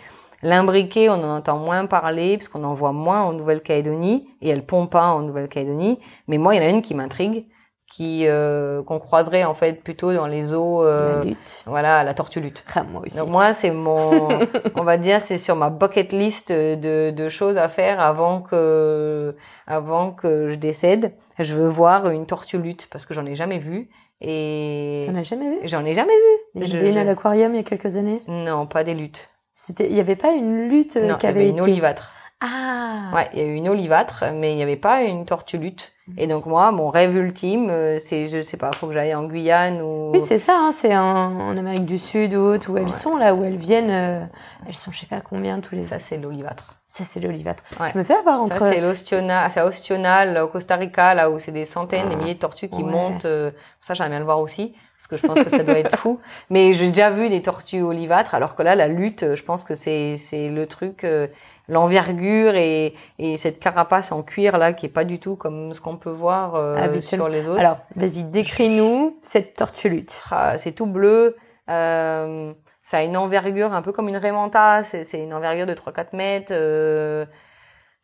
[0.43, 4.65] L'imbriqué, on en entend moins parler parce qu'on en voit moins en Nouvelle-Calédonie et elle
[4.65, 5.99] pond pas en Nouvelle-Calédonie.
[6.27, 7.45] Mais moi, il y en a une qui m'intrigue,
[7.91, 10.84] qui euh, qu'on croiserait en fait plutôt dans les eaux.
[10.84, 11.32] euh, La
[11.65, 12.63] voilà, la tortue lutte.
[12.73, 13.17] Ah, moi aussi.
[13.17, 14.30] Donc moi, c'est mon,
[14.75, 19.36] on va dire, c'est sur ma bucket list de, de choses à faire avant que,
[19.67, 21.13] avant que je décède.
[21.38, 23.89] Je veux voir une tortue lutte parce que j'en ai jamais vu
[24.21, 26.62] et T'en as jamais vu j'en ai jamais vu.
[26.62, 28.21] Il y en une à l'aquarium il y a quelques années?
[28.27, 29.30] Non, pas des luttes.
[29.56, 31.62] C'était, il y avait pas une lutte qui il y avait avait une été.
[31.62, 32.13] olivâtre.
[32.41, 33.12] Ah.
[33.13, 35.91] Ouais, il y a eu une olivâtre, mais il n'y avait pas une tortue lutte.
[36.17, 39.23] Et donc moi, mon rêve ultime, euh, c'est, je sais pas, faut que j'aille en
[39.23, 40.12] Guyane ou.
[40.12, 40.58] Oui, c'est ça.
[40.60, 42.91] Hein, c'est en, en Amérique du Sud ou autre où elles Ouais.
[42.91, 43.91] sont là où elles viennent.
[43.91, 44.25] euh,
[44.67, 45.84] elles sont je sais pas combien tous les.
[45.84, 46.81] ça, c'est l'olivâtre.
[46.93, 47.63] Ça c'est l'olivâtre.
[47.80, 47.89] Ouais.
[47.93, 48.58] Je me fais avoir entre.
[48.58, 52.15] Ça, c'est l'Ostional, c'est à Ostional, au Costa Rica, là où c'est des centaines, des
[52.15, 52.91] Ah, milliers de tortues qui ouais.
[52.91, 53.23] montent.
[53.23, 55.95] euh, ça, j'aimerais bien le voir aussi, parce que je pense que ça doit être
[55.97, 56.19] fou.
[56.49, 59.73] Mais j'ai déjà vu des tortues olivâtres, alors que là, la lutte, je pense que
[59.73, 61.27] c'est c'est le truc, euh,
[61.69, 65.80] l'envergure et, et cette carapace en cuir là, qui est pas du tout comme ce
[65.80, 67.25] qu'on peut voir euh, Habituellement.
[67.27, 67.62] sur les autres.
[67.62, 70.21] Alors, vas-y, décris-nous cette tortue lutte.
[70.30, 71.38] Ah, c'est tout bleu.
[71.69, 72.51] Euh,
[72.84, 74.84] ça a une envergure un peu comme une Raymanta.
[74.84, 76.52] C'est une envergure de 3-4 mètres.
[76.54, 77.26] euh,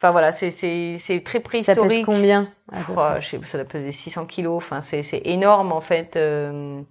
[0.01, 0.51] Enfin voilà, c'est
[1.25, 1.75] très Ça préhistorique.
[1.75, 2.51] pèse combien
[2.97, 4.57] Oh, je sais, ça doit peser 600 kilos.
[4.57, 6.15] Enfin, c'est c'est énorme en fait.
[6.17, 6.81] euh.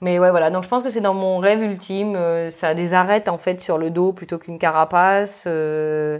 [0.00, 0.50] Mais ouais, voilà.
[0.50, 2.16] Donc je pense que c'est dans mon rêve ultime.
[2.16, 5.44] euh, Ça a des arêtes en fait sur le dos plutôt qu'une carapace.
[5.46, 6.18] euh,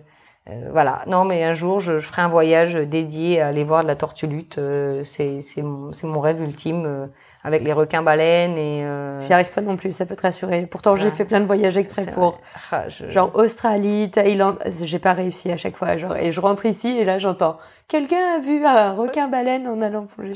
[0.49, 1.03] euh, voilà.
[1.07, 3.97] Non, mais un jour, je, je ferai un voyage dédié à aller voir de la
[3.97, 4.59] tortue lutte.
[4.59, 7.11] euh, c'est c'est mon mon rêve ultime
[7.43, 8.85] avec les requins baleines et.
[8.85, 10.67] euh, J'y arrive pas non plus, ça peut te rassurer.
[10.67, 12.41] Pourtant, j'ai fait plein de voyages c'est pour.
[12.71, 15.97] Ah, je- Genre Australie, Thaïlande, j'ai pas réussi à chaque fois.
[15.99, 19.81] Genre, et je rentre ici et là j'entends quelqu'un a vu un requin baleine en
[19.83, 20.35] allant plonger.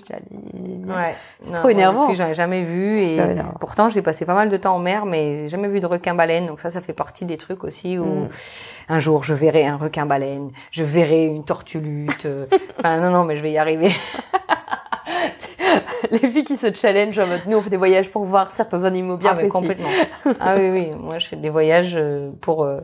[0.89, 1.15] Ouais.
[1.41, 2.13] C'est trop énervant.
[2.15, 3.21] J'en ai jamais vu et
[3.61, 6.15] pourtant j'ai passé pas mal de temps en mer, mais j'ai jamais vu de requin
[6.15, 6.47] baleine.
[6.47, 8.29] Donc ça, ça fait partie des trucs aussi où Mm.
[8.89, 12.27] un jour je verrai un requin baleine, je verrai une tortue lutte.
[12.27, 12.47] euh,
[12.79, 13.91] enfin non non, mais je vais y arriver.
[16.11, 18.85] Les filles qui se challenge en mode nous on fait des voyages pour voir certains
[18.85, 19.51] animaux bien ah, précis.
[19.51, 19.89] complètement.
[20.41, 22.81] ah oui oui, moi je fais des voyages euh, pour euh,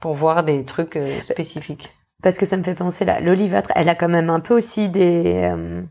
[0.00, 1.94] pour voir des trucs euh, spécifiques.
[2.22, 4.88] Parce que ça me fait penser là, l'olivâtre, elle a quand même un peu aussi
[4.88, 5.82] des euh,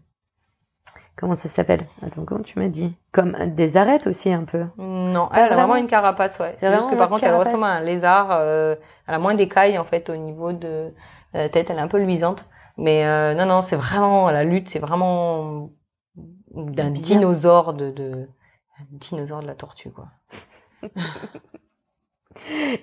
[1.16, 1.88] comment ça s'appelle?
[2.06, 2.96] Attends, comment tu m'as dit?
[3.12, 4.66] Comme des arêtes aussi un peu.
[4.78, 5.56] Non, elle a vraiment.
[5.56, 6.54] vraiment une carapace, ouais.
[6.56, 8.32] C'est juste que par contre, elle ressemble à un lézard.
[8.32, 8.76] euh,
[9.08, 10.94] elle a moins d'écailles en fait au niveau de
[11.34, 11.70] la tête.
[11.70, 12.48] Elle est un peu luisante.
[12.78, 14.70] Mais euh, non, non, c'est vraiment la lutte.
[14.70, 15.70] C'est vraiment
[16.56, 18.28] d'un dinosaure de, de
[18.92, 20.08] dinosaure de la tortue quoi.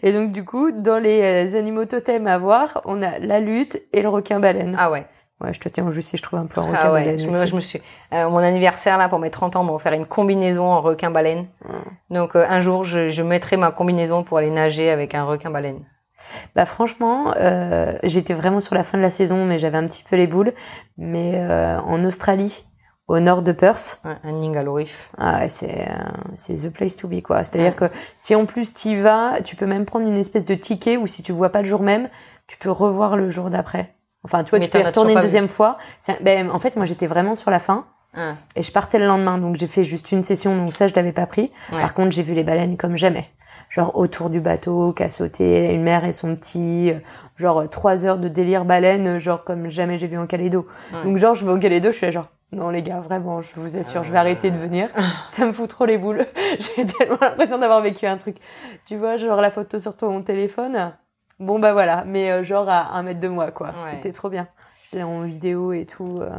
[0.03, 3.83] Et donc du coup, dans les euh, animaux totems à voir, on a la lutte
[3.93, 4.75] et le requin baleine.
[4.79, 5.07] Ah ouais.
[5.41, 7.05] Ouais, je te tiens juste si je trouve un plan requin Ah ouais.
[7.05, 7.19] baleine.
[7.19, 7.47] Je me, aussi.
[7.49, 7.83] je me suis
[8.15, 11.49] euh, mon anniversaire là pour mes 30 ans, m'a offert une combinaison en requin baleine.
[12.11, 15.51] Donc euh, un jour, je, je mettrai ma combinaison pour aller nager avec un requin
[15.51, 15.85] baleine.
[16.55, 20.05] Bah franchement, euh, j'étais vraiment sur la fin de la saison, mais j'avais un petit
[20.09, 20.55] peu les boules.
[20.97, 22.65] Mais euh, en Australie,
[23.12, 25.11] au nord de Perth, Un, Reef.
[25.18, 25.94] ah ouais, c'est euh,
[26.37, 27.44] c'est the place to be quoi.
[27.44, 27.85] C'est-à-dire que
[28.16, 31.22] si en plus t'y vas, tu peux même prendre une espèce de ticket ou si
[31.22, 32.09] tu vois pas le jour même,
[32.46, 33.94] tu peux revoir le jour d'après.
[34.25, 35.79] Enfin, tu vois, Mais tu peux y retourner une deuxième fois.
[36.22, 37.87] Ben, en fait, moi, j'étais vraiment sur la fin
[38.57, 41.12] et je partais le lendemain, donc j'ai fait juste une session, donc ça, je l'avais
[41.12, 41.51] pas pris.
[41.72, 41.81] ouais.
[41.81, 43.29] Par contre, j'ai vu les baleines comme jamais.
[43.70, 46.98] Genre autour du bateau, qu'à sauter, une mère et son petit, euh,
[47.37, 50.66] genre trois heures de délire baleine, euh, genre comme jamais j'ai vu en Calédo.
[50.92, 51.05] Ouais.
[51.05, 53.49] Donc genre je vais au Calédo, je suis là genre non les gars, vraiment, je
[53.57, 54.88] vous assure, je vais arrêter de venir.
[55.27, 56.27] Ça me fout trop les boules.
[56.77, 58.37] j'ai tellement l'impression d'avoir vécu un truc.
[58.87, 60.93] Tu vois, genre la photo sur ton téléphone.
[61.41, 63.69] Bon bah voilà, mais euh, genre à un mètre de moi quoi.
[63.69, 63.93] Ouais.
[63.93, 64.47] C'était trop bien.
[64.93, 66.19] Je l'ai en vidéo et tout.
[66.21, 66.31] euh.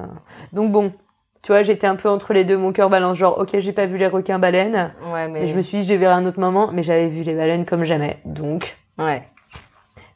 [0.54, 0.93] Donc bon,
[1.41, 3.86] tu vois, j'étais un peu entre les deux, mon cœur balance genre ok j'ai pas
[3.88, 4.93] vu les requins baleines.
[5.12, 6.84] Ouais, mais Et je me suis dit, je les verrai à un autre moment, mais
[6.84, 8.19] j'avais vu les baleines comme jamais.
[8.23, 9.28] Donc, ouais.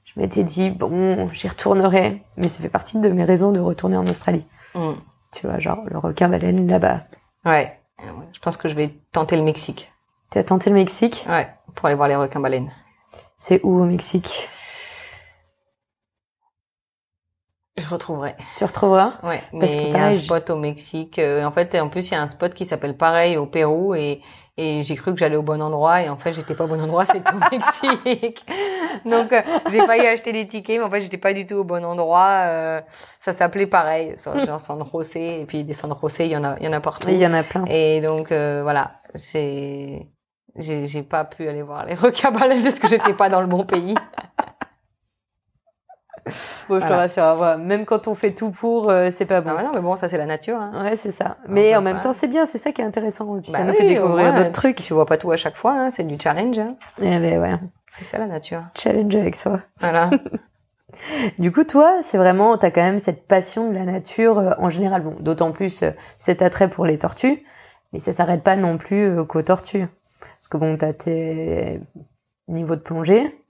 [0.05, 2.21] je m'étais dit, bon, j'y retournerai.
[2.37, 4.45] Mais ça fait partie de mes raisons de retourner en Australie.
[4.75, 4.91] Mm.
[5.31, 7.03] Tu vois, genre, le requin baleine là-bas.
[7.45, 7.79] Ouais.
[8.33, 9.91] Je pense que je vais tenter le Mexique.
[10.31, 11.25] Tu as tenté le Mexique?
[11.27, 12.71] Ouais, pour aller voir les requins baleines.
[13.37, 14.49] C'est où au Mexique?
[17.77, 18.35] Je retrouverai.
[18.57, 19.13] Tu retrouveras?
[19.23, 21.19] Ouais, mais Parce que il y a un spot au Mexique.
[21.19, 23.93] euh, en fait, en plus, il y a un spot qui s'appelle pareil au Pérou
[23.93, 24.21] et
[24.57, 26.81] et j'ai cru que j'allais au bon endroit et en fait, j'étais pas au bon
[26.81, 28.45] endroit, c'était au Mexique.
[29.05, 29.41] Donc, euh,
[29.71, 32.43] j'ai failli acheter des tickets, mais en fait, j'étais pas du tout au bon endroit.
[32.47, 32.81] euh,
[33.19, 34.15] ça s'appelait pareil,
[34.45, 36.73] genre San José et puis des San José, il y en a, il y en
[36.73, 37.09] a partout.
[37.09, 37.65] Il y en a plein.
[37.65, 40.07] Et donc euh, voilà, c'est
[40.55, 43.47] j'ai j'ai pas pu aller voir les requins baleines parce que j'étais pas dans le
[43.47, 43.93] bon pays.
[46.69, 49.51] Bon, je te rassure, même quand on fait tout pour, euh, c'est pas bon.
[49.57, 50.57] Ah non, mais bon, ça c'est la nature.
[50.59, 50.83] Hein.
[50.83, 51.37] Ouais, c'est ça.
[51.47, 52.01] Mais Enfin, en même ouais.
[52.01, 53.39] temps, c'est bien, c'est ça qui est intéressant.
[53.41, 54.77] Puis ça Bah nous oui, fait au découvrir d'autres trucs.
[54.77, 56.59] Tu vois pas tout à chaque fois, hein, c'est du challenge.
[56.59, 56.75] Hein.
[57.01, 57.59] Eh ben ouais,
[57.89, 58.63] C'est ça la nature.
[58.75, 59.61] challenge avec soi.
[59.79, 60.09] Voilà.
[61.37, 64.69] Du coup, toi, c'est vraiment, t'as quand même cette passion de la nature euh, en
[64.69, 65.03] général.
[65.03, 67.43] Bon, d'autant plus euh, cet attrait pour les tortues,
[67.91, 69.85] mais ça s'arrête pas non plus euh, qu'aux tortues.
[70.19, 71.81] Parce que bon, t'as tes
[72.47, 73.43] niveaux de plongée,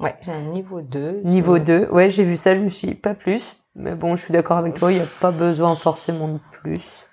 [0.00, 1.20] ouais, j'ai un niveau 2.
[1.24, 1.88] niveau Euh, 2.
[1.90, 3.56] Ouais, j'ai vu ça, je me suis dit, pas plus.
[3.76, 7.06] Mais bon, je suis d'accord avec toi, il n'y a pas besoin forcément de plus.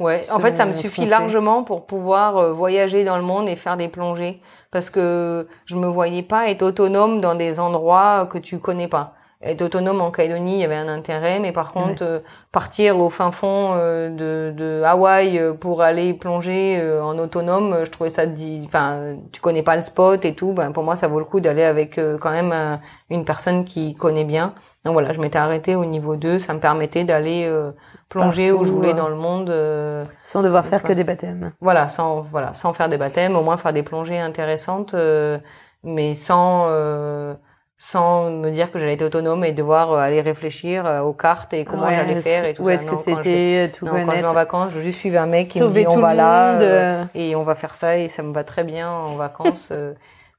[0.00, 3.56] Ouais, en fait, ça me suffit largement pour pouvoir euh, voyager dans le monde et
[3.56, 4.40] faire des plongées.
[4.70, 9.14] Parce que je me voyais pas être autonome dans des endroits que tu connais pas.
[9.44, 13.10] Être autonome en Calédonie, il y avait un intérêt, mais par contre, euh, partir au
[13.10, 17.90] fin fond euh, de, de Hawaï euh, pour aller plonger euh, en autonome, euh, je
[17.90, 18.24] trouvais ça,
[18.64, 21.40] enfin, tu connais pas le spot et tout, ben pour moi, ça vaut le coup
[21.40, 22.80] d'aller avec euh, quand même un-
[23.10, 24.54] une personne qui connaît bien.
[24.84, 27.72] Donc voilà, je m'étais arrêtée au niveau 2, ça me permettait d'aller euh,
[28.08, 28.94] plonger où je Partout, voulais euh.
[28.94, 29.50] dans le monde.
[29.50, 30.88] euh, Sans devoir faire Enfin.
[30.88, 31.52] que des baptêmes.
[31.60, 35.38] voilà, sans voilà, sans faire des baptêmes, au moins faire des plongées intéressantes, euh,
[35.82, 37.34] mais sans euh,
[37.84, 41.52] sans me dire que j'allais être autonome et devoir euh, aller réfléchir euh, aux cartes
[41.52, 42.74] et comment Ouais, j'allais faire et tout Où ça.
[42.74, 45.48] est-ce que c'était, tout non, quand je vais en vacances, je juste suivre un mec
[45.50, 48.08] qui me dit on va le là euh, euh, et on va faire ça et
[48.08, 49.70] ça me va très bien en vacances.
[49.72, 49.94] euh,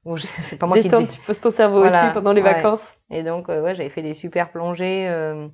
[0.40, 2.42] c'est pas moi qui détendre, dé- tu poses ton cerveau Voilà, aussi pendant les ouais.
[2.42, 2.94] vacances.
[3.10, 5.08] Et donc, euh, ouais, j'avais fait des super plongées.
[5.08, 5.48] Euh,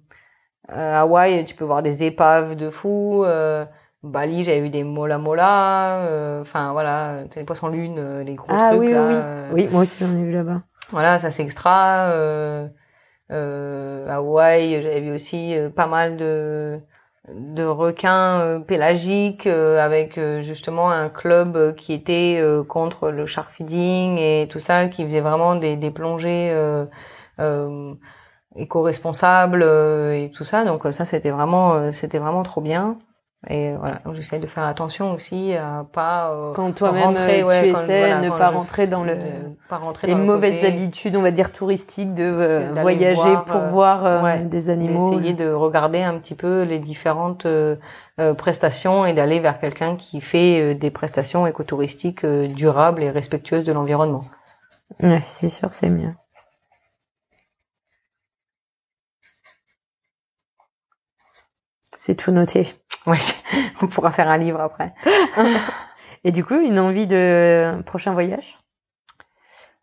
[0.70, 3.24] euh, Hawaï, tu peux voir des épaves de fous.
[3.24, 3.66] Euh,
[4.02, 6.06] Bali, j'avais vu des mola mola.
[6.06, 9.02] euh, Enfin, voilà, c'est les poissons lunes, euh, les gros Ah trucs oui, là.
[9.04, 9.64] oui, euh, oui.
[9.64, 10.64] Oui, moi aussi j'en ai vu là-bas.
[10.92, 12.10] Voilà, ça c'est extra.
[12.12, 12.68] Euh,
[13.32, 16.80] euh, Hawaï, j'avais vu aussi euh, pas mal de
[17.28, 24.18] de requins euh, pélagiques euh, avec justement un club qui était contre le shark feeding
[24.18, 26.52] et tout ça, qui faisait vraiment des, des plongées
[28.56, 30.64] éco-responsables et tout ça.
[30.64, 32.98] Donc ça c'était vraiment c'était vraiment trop bien.
[33.48, 37.62] Et voilà, donc j'essaie de faire attention aussi à pas euh, Quand toi-même euh, ouais,
[37.64, 39.16] tu quand- essaies voilà, ne quand pas rentrer dans le
[39.68, 43.16] pas rentrer les dans le mauvaises côté, habitudes, on va dire touristiques, de euh, voyager
[43.16, 45.10] voir, pour euh, voir ouais, des animaux.
[45.10, 47.48] d'essayer de regarder un petit peu les différentes
[48.38, 54.22] prestations et d'aller vers quelqu'un qui fait des prestations écotouristiques durables et respectueuses de l'environnement.
[55.00, 56.14] Ouais, c'est sûr, c'est mieux.
[61.98, 62.68] C'est tout noté.
[63.06, 63.18] Ouais,
[63.82, 64.94] on pourra faire un livre après.
[66.24, 68.58] Et du coup, une envie de prochain voyage?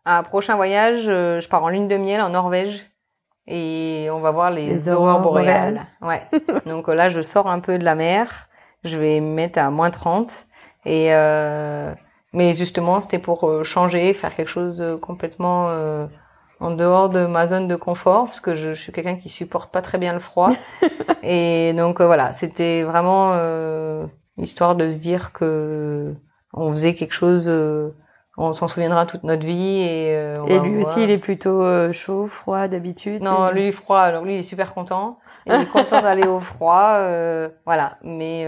[0.06, 2.90] Un prochain voyage, euh, je pars en lune de miel en Norvège
[3.46, 5.86] et on va voir les, Les aurores boréales.
[6.00, 6.22] Ouais.
[6.66, 8.48] Donc euh, là, je sors un peu de la mer.
[8.84, 10.46] Je vais me mettre à moins 30
[10.86, 11.94] et euh,
[12.32, 16.06] mais justement, c'était pour euh, changer, faire quelque chose de complètement euh,
[16.60, 19.72] en dehors de ma zone de confort parce que je, je suis quelqu'un qui supporte
[19.72, 20.50] pas très bien le froid.
[21.22, 24.06] et donc euh, voilà, c'était vraiment euh,
[24.38, 26.14] histoire de se dire que
[26.52, 27.90] on faisait quelque chose euh,
[28.36, 30.80] on s'en souviendra toute notre vie et euh, on Et va lui voir.
[30.80, 34.42] aussi, il est plutôt euh, chaud, froid d'habitude non lui froid alors lui il est
[34.44, 38.46] super content il est content d'aller au froid euh, voilà mais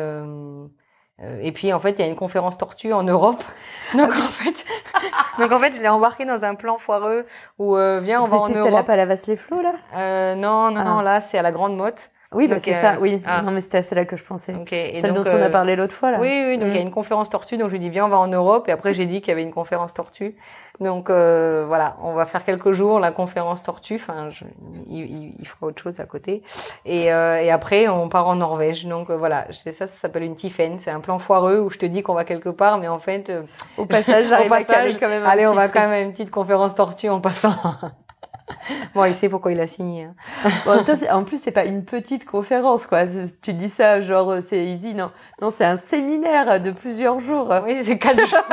[1.21, 3.43] et puis en fait il y a une conférence tortue en Europe
[3.97, 4.65] donc Ah en fait
[5.39, 7.27] donc en fait je l'ai embarqué dans un plan foireux
[7.59, 9.73] où euh, viens on va en C'était celle-là, Europe pas la vasse les flots, là?
[9.97, 10.85] Euh, non non Ah.
[10.85, 13.21] non là c'est à la Grande Motte Oui, bah c'est euh, ça, oui.
[13.27, 13.43] ah.
[13.43, 14.55] Non, mais c'était à celle-là que je pensais.
[14.55, 16.19] Ok, et Celle donc, dont on a euh, parlé l'autre fois, là.
[16.19, 16.87] Oui, oui, donc il y a Mm.
[16.87, 19.05] une conférence tortue, donc je lui dis viens on va en Europe, et après j'ai
[19.05, 20.35] dit qu'il y avait une conférence tortue.
[20.83, 24.45] Donc euh, voilà, on va faire quelques jours la conférence tortue, enfin je,
[24.89, 26.43] il, il- il fera autre chose à côté.
[26.85, 30.25] Et, euh, et après on part en Norvège, donc euh, voilà, c'est ça, ça s'appelle
[30.25, 32.89] une Tiffen, c'est un plan foireux où je te dis qu'on va quelque part, mais
[32.89, 33.43] en fait, euh,
[33.79, 35.75] Au passage, Au à passage, quand même un allez on va truc.
[35.75, 37.55] quand même à une petite conférence tortue en passant.
[38.95, 40.05] bon, il sait pourquoi il a signé.
[40.05, 40.15] hein.
[40.65, 40.79] Bon,
[41.11, 43.05] en, plus, c'est pas une petite conférence, quoi.
[43.43, 45.11] Tu dis ça, genre, euh, c'est easy, non?
[45.41, 47.53] Non, c'est un séminaire de plusieurs jours.
[47.65, 48.45] Oui, c'est quatre jours.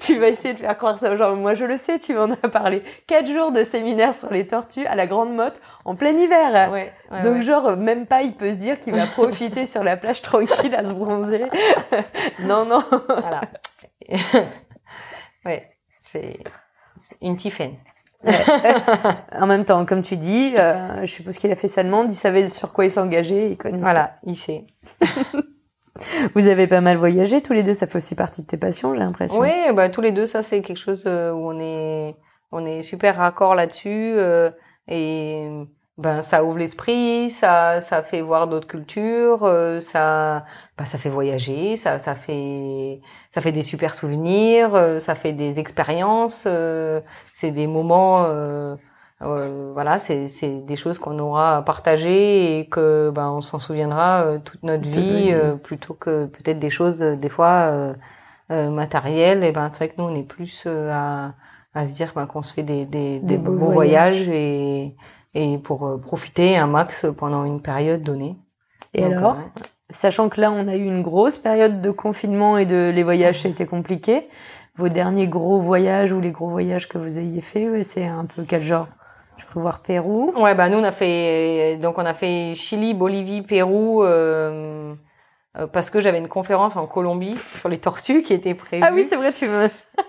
[0.00, 1.36] Tu vas essayer de faire croire ça aux gens.
[1.36, 2.82] Moi, je le sais, tu m'en as parlé.
[3.06, 6.70] Quatre jours de séminaire sur les tortues à la Grande Motte en plein hiver.
[6.70, 7.40] Ouais, ouais, Donc, ouais.
[7.42, 10.84] genre, même pas, il peut se dire qu'il va profiter sur la plage tranquille à
[10.84, 11.46] se bronzer.
[12.40, 12.82] non, non.
[13.08, 13.42] Voilà.
[15.44, 16.38] ouais, c'est
[17.20, 17.74] une Tiffen.
[19.32, 22.16] En même temps, comme tu dis, euh, je suppose qu'il a fait sa demande, il
[22.16, 23.82] savait sur quoi il s'engageait, il connaissait.
[23.82, 24.66] Voilà, il sait.
[26.34, 28.94] Vous avez pas mal voyagé tous les deux, ça fait aussi partie de tes passions,
[28.94, 29.38] j'ai l'impression.
[29.38, 32.16] Oui, bah tous les deux, ça c'est quelque chose euh, où on est
[32.50, 34.50] on est super raccord là-dessus euh,
[34.88, 35.48] et
[35.96, 40.44] ben ça ouvre l'esprit, ça ça fait voir d'autres cultures, euh, ça
[40.76, 43.00] bah, ça fait voyager, ça ça fait
[43.32, 47.00] ça fait des super souvenirs, euh, ça fait des expériences, euh,
[47.32, 48.74] c'est des moments euh,
[49.22, 54.24] euh, voilà, c'est c'est des choses qu'on aura partagées et que ben on s'en souviendra
[54.26, 57.94] euh, toute notre Toute vie euh, plutôt que peut-être des choses des fois
[58.50, 59.44] matérielles.
[59.44, 61.34] Et ben c'est vrai que nous on est plus à
[61.74, 64.22] à se dire ben, qu'on se fait des des, Des des beaux beaux voyages.
[64.22, 64.94] voyages et
[65.34, 68.36] et pour euh, profiter un max pendant une période donnée.
[68.94, 69.36] Et Donc, alors,
[69.90, 73.40] sachant que là, on a eu une grosse période de confinement et de les voyages,
[73.40, 74.28] c'était compliqué.
[74.76, 78.24] Vos derniers gros voyages ou les gros voyages que vous ayez fait, ouais, c'est un
[78.24, 78.88] peu quel genre?
[79.36, 80.32] Je peux voir Pérou?
[80.36, 84.94] Ouais, bah nous on a fait donc on a fait Chili, Bolivie, Pérou euh,
[85.56, 88.84] euh, parce que j'avais une conférence en Colombie sur les tortues qui était prévue.
[88.84, 89.68] Ah oui, c'est vrai, tu me.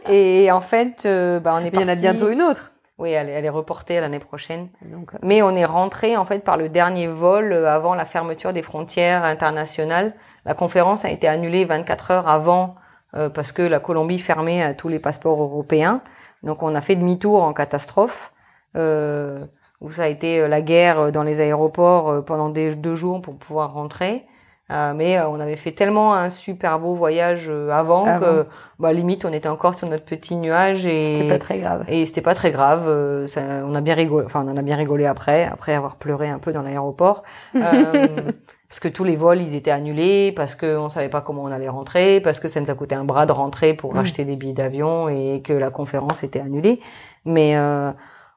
[0.10, 2.42] Et en fait, euh, bah on est Mais il y en a parti- bientôt une
[2.42, 2.72] autre.
[2.98, 4.70] Oui, elle, est- elle est reportée à l'année prochaine.
[4.82, 8.06] Donc, euh, Mais on est rentré en fait par le dernier vol euh, avant la
[8.06, 10.14] fermeture des frontières internationales.
[10.46, 12.76] La conférence a été annulée 24 heures avant
[13.16, 16.02] euh, parce que la Colombie fermait à tous les passeports européens.
[16.44, 18.32] Donc on a fait demi-tour en catastrophe.
[18.78, 19.46] Euh,
[19.82, 23.22] où ça a été euh, la guerre dans les aéroports euh, pendant des, deux jours
[23.22, 24.26] pour pouvoir rentrer.
[24.72, 28.20] Euh, mais euh, on avait fait tellement un super beau voyage euh, avant, Avant.
[28.20, 28.48] que
[28.80, 31.84] bah, limite on était encore sur notre petit nuage et c'était pas très grave.
[31.88, 32.86] et c'était pas très grave.
[32.88, 34.26] euh, ça, on a bien rigolé.
[34.26, 37.22] Enfin, on en a bien rigolé après, après avoir pleuré un peu dans l'aéroport,
[37.56, 38.32] Euh,
[38.68, 41.52] parce que tous les vols ils étaient annulés, parce que on savait pas comment on
[41.52, 43.98] allait rentrer, parce que ça nous a coûté un bras de rentrer pour Mm.
[43.98, 46.80] racheter des billets d'avion et que la conférence était annulée.
[47.24, 47.92] Mais euh,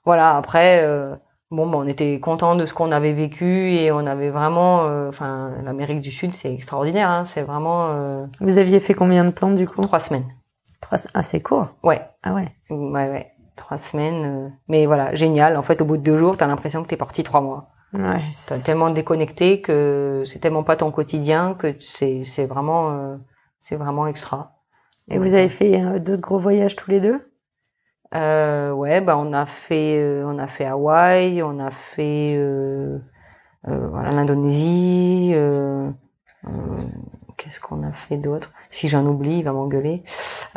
[0.05, 0.83] voilà, après.
[0.85, 1.16] euh,
[1.51, 5.09] Bon, bah, on était content de ce qu'on avait vécu et on avait vraiment, euh,
[5.09, 9.31] enfin, l'Amérique du Sud, c'est extraordinaire, hein, c'est vraiment euh, Vous aviez fait combien de
[9.31, 9.81] temps du coup?
[9.83, 10.27] Trois semaines.
[10.83, 10.99] Trois.
[11.15, 11.69] Ah, c'est court.
[11.83, 12.49] Ouais, Ah ouais.
[12.71, 13.33] Ouais, ouais.
[13.57, 14.25] Trois semaines.
[14.25, 15.57] euh, Mais voilà, génial.
[15.57, 17.71] En fait, au bout de deux jours, t'as l'impression que t'es parti trois mois.
[17.95, 18.21] Ouais.
[18.47, 23.17] T'as c'est- tellement déconnecté que c'est tellement pas ton quotidien que c'est c'est vraiment euh,
[23.59, 24.53] c'est vraiment extra.
[25.11, 27.28] Et vous avez fait euh, d'autres gros voyages tous les deux?
[28.15, 32.99] Euh, ouais, bah on a fait euh, on a fait Hawaï, on a fait euh,
[33.69, 35.33] euh, voilà l'Indonésie.
[35.35, 35.91] Euh,
[36.47, 36.51] euh,
[37.37, 38.53] Qu'est-ce qu'on a fait d'autre?
[38.71, 40.03] Si j'en oublie, il va m'engueuler.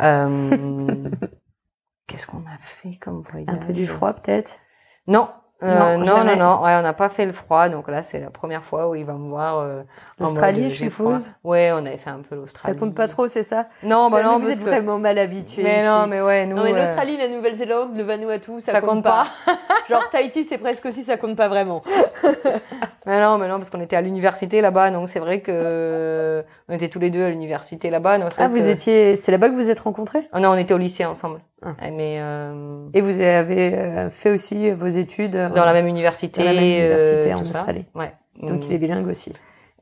[0.00, 0.28] Euh,
[2.06, 4.58] Qu'est-ce qu'on a fait comme voyage Un peu du froid peut-être?
[5.06, 5.28] Non.
[5.62, 8.30] Euh, Non, non, non, ouais, on n'a pas fait le froid, donc là c'est la
[8.30, 9.58] première fois où il va me voir.
[9.60, 9.82] euh,
[10.18, 11.30] L'Australie, mode, je suppose.
[11.44, 12.78] Ouais, on avait fait un peu Ça l'Australie.
[12.78, 13.66] compte pas trop, c'est ça?
[13.84, 15.62] Non, bah Mais non, vous parce êtes que- vraiment mal habitués.
[15.62, 15.86] Mais ici.
[15.86, 16.56] non, mais ouais, nous.
[16.56, 19.26] Non mais euh, l'Australie, la Nouvelle-Zélande, le Vanuatu, ça, ça compte, compte pas.
[19.88, 21.82] Genre Tahiti, c'est presque aussi, ça compte pas vraiment.
[23.06, 26.72] Mais non, mais non, parce qu'on était à l'université là-bas, donc c'est vrai que on
[26.74, 28.18] était tous les deux à l'université là-bas.
[28.38, 30.28] Ah, vous que- étiez, c'est là-bas que vous êtes rencontrés?
[30.32, 31.40] Ah non, on était au lycée ensemble.
[31.64, 31.74] Ah.
[31.92, 36.40] Mais euh, Et vous avez euh, fait aussi vos études euh, dans la même université.
[36.40, 37.42] dans la même université en.
[37.42, 37.86] Australie.
[37.94, 38.12] Ouais.
[38.40, 38.66] Donc Mm.
[38.68, 39.32] il est bilingue aussi.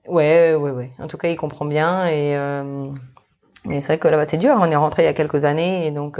[0.09, 0.91] Ouais, ouais, ouais.
[0.99, 2.35] En tout cas, il comprend bien et
[3.65, 4.57] mais c'est vrai que là-bas c'est dur.
[4.59, 6.19] On est rentré il y a quelques années et donc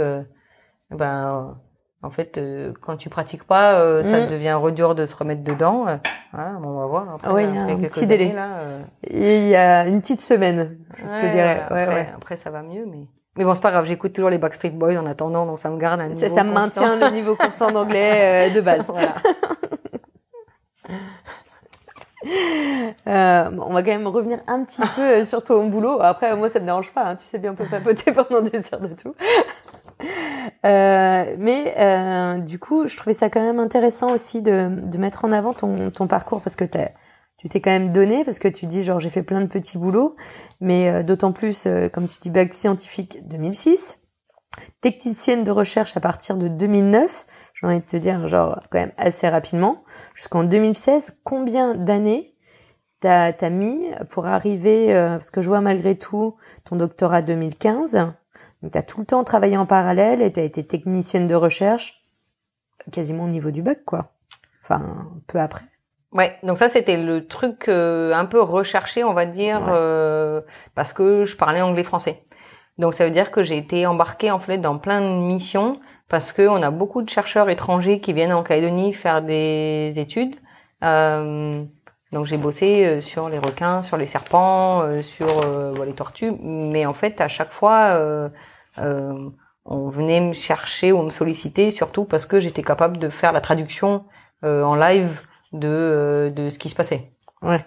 [0.91, 1.57] ben
[2.03, 4.27] en fait euh, quand tu pratiques pas, euh, ça Mm.
[4.27, 5.87] devient dur de se remettre dedans.
[5.87, 5.97] Euh,
[6.33, 7.13] Voilà, bon, on va voir.
[7.15, 8.25] Après, Ah ouais, il y a un petit délai.
[8.25, 11.55] années, là, il y a une petite semaine, je ouais, te dirais.
[11.71, 13.05] Ouais, après, après, ça va mieux, mais
[13.37, 13.85] mais bon, c'est pas grave.
[13.85, 16.19] J'écoute toujours les Backstreet Boys en attendant, donc ça me garde un niveau.
[16.19, 18.83] Ça, ça me maintient le niveau constant d'anglais euh, de base.
[18.87, 19.13] voilà.
[23.07, 25.99] Euh, on va quand même revenir un petit peu euh, sur ton boulot.
[26.01, 27.03] Après, moi, ça me dérange pas.
[27.03, 27.15] hein.
[27.15, 29.15] Tu sais bien, on peut papoter pendant des heures de tout.
[30.65, 35.25] Euh, mais euh, du coup, je trouvais ça quand même intéressant aussi de, de mettre
[35.25, 36.89] en avant ton, ton parcours parce que t'as,
[37.41, 39.79] tu t'es quand même donné parce que tu dis genre j'ai fait plein de petits
[39.79, 40.15] boulots,
[40.59, 43.97] mais euh, d'autant plus euh, comme tu dis bac scientifique 2006,
[44.81, 47.25] technicienne de recherche à partir de 2009.
[47.55, 49.83] J'ai envie de te dire genre quand même assez rapidement
[50.13, 51.17] jusqu'en 2016.
[51.23, 52.35] Combien d'années
[52.99, 57.93] t'as as mis pour arriver euh, parce que je vois malgré tout ton doctorat 2015.
[58.61, 62.03] Donc t'as tout le temps travaillé en parallèle et t'as été technicienne de recherche
[62.91, 64.11] quasiment au niveau du bac quoi.
[64.61, 65.70] Enfin peu après.
[66.13, 69.69] Ouais, donc ça c'était le truc euh, un peu recherché, on va dire, Ouais.
[69.71, 70.41] euh,
[70.75, 72.23] parce que je parlais anglais-français.
[72.77, 76.33] Donc ça veut dire que j'ai été embarquée en fait dans plein de missions parce
[76.33, 80.35] que on a beaucoup de chercheurs étrangers qui viennent en Calédonie faire des études.
[80.83, 81.63] Euh,
[82.11, 86.33] donc j'ai bossé euh, sur les requins, sur les serpents, euh, sur euh, les tortues,
[86.41, 88.29] mais en fait à chaque fois euh,
[88.79, 89.29] euh,
[89.65, 93.41] on venait me chercher ou me solliciter surtout parce que j'étais capable de faire la
[93.41, 94.03] traduction
[94.43, 95.21] euh, en live
[95.53, 97.09] de euh, de ce qui se passait.
[97.41, 97.65] Ouais.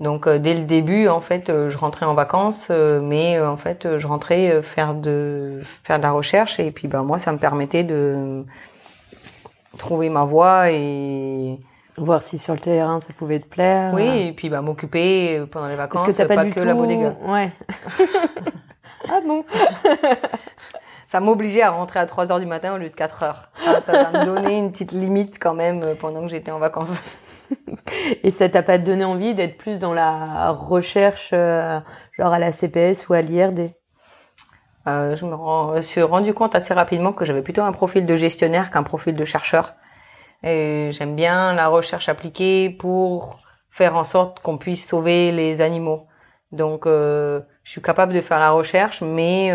[0.00, 3.48] Donc euh, dès le début en fait euh, je rentrais en vacances euh, mais euh,
[3.48, 7.02] en fait euh, je rentrais euh, faire de faire de la recherche et puis ben
[7.04, 8.44] moi ça me permettait de
[9.78, 11.58] trouver ma voie et
[11.98, 13.92] Voir si sur le terrain ça pouvait te plaire.
[13.94, 16.66] oui et puis bah m'occuper pendant les vacances Parce que t'as pas, du que tout.
[16.66, 17.14] la bodega.
[17.26, 17.52] Ouais.
[19.10, 19.44] ah bon?
[21.12, 23.50] ça m'obligeait à rentrer à 3 heures du matin au lieu de 4 heures.
[23.82, 26.98] Ça, me donner une petite limite quand même euh, pendant que j'étais en vacances.
[28.22, 31.78] Et ça t'a pas donné envie d'être plus dans la recherche, euh,
[32.16, 33.74] genre à la CPS ou à l'IRD
[34.86, 38.70] euh, Je me suis rendu compte assez rapidement que j'avais plutôt un profil de gestionnaire
[38.70, 39.74] qu'un profil de chercheur.
[40.42, 43.36] Et j'aime bien la recherche appliquée pour
[43.68, 46.06] faire en sorte qu'on puisse sauver les animaux.
[46.52, 49.52] Donc, euh, je suis capable de faire la recherche, mais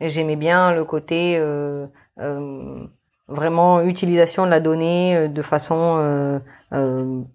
[0.00, 1.86] j'aimais bien le côté euh,
[2.20, 2.86] euh,
[3.28, 6.40] vraiment utilisation de la donnée euh, de façon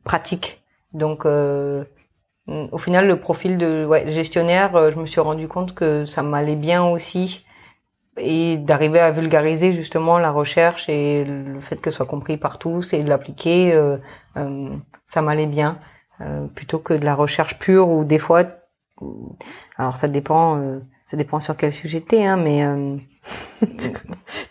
[0.03, 0.62] pratique.
[0.93, 6.24] Donc, au final, le profil de ouais, gestionnaire, je me suis rendu compte que ça
[6.24, 7.45] m'allait bien aussi
[8.18, 12.57] et d'arriver à vulgariser justement la recherche et le fait que ce soit compris par
[12.57, 13.97] tous et de l'appliquer, euh,
[15.07, 15.80] ça m'allait bien.
[16.22, 18.43] Euh, plutôt que de la recherche pure ou des fois
[19.78, 20.62] alors ça dépend,
[21.10, 22.64] ça dépend sur quel sujet t'es, hein, mais.
[22.64, 22.97] Euh...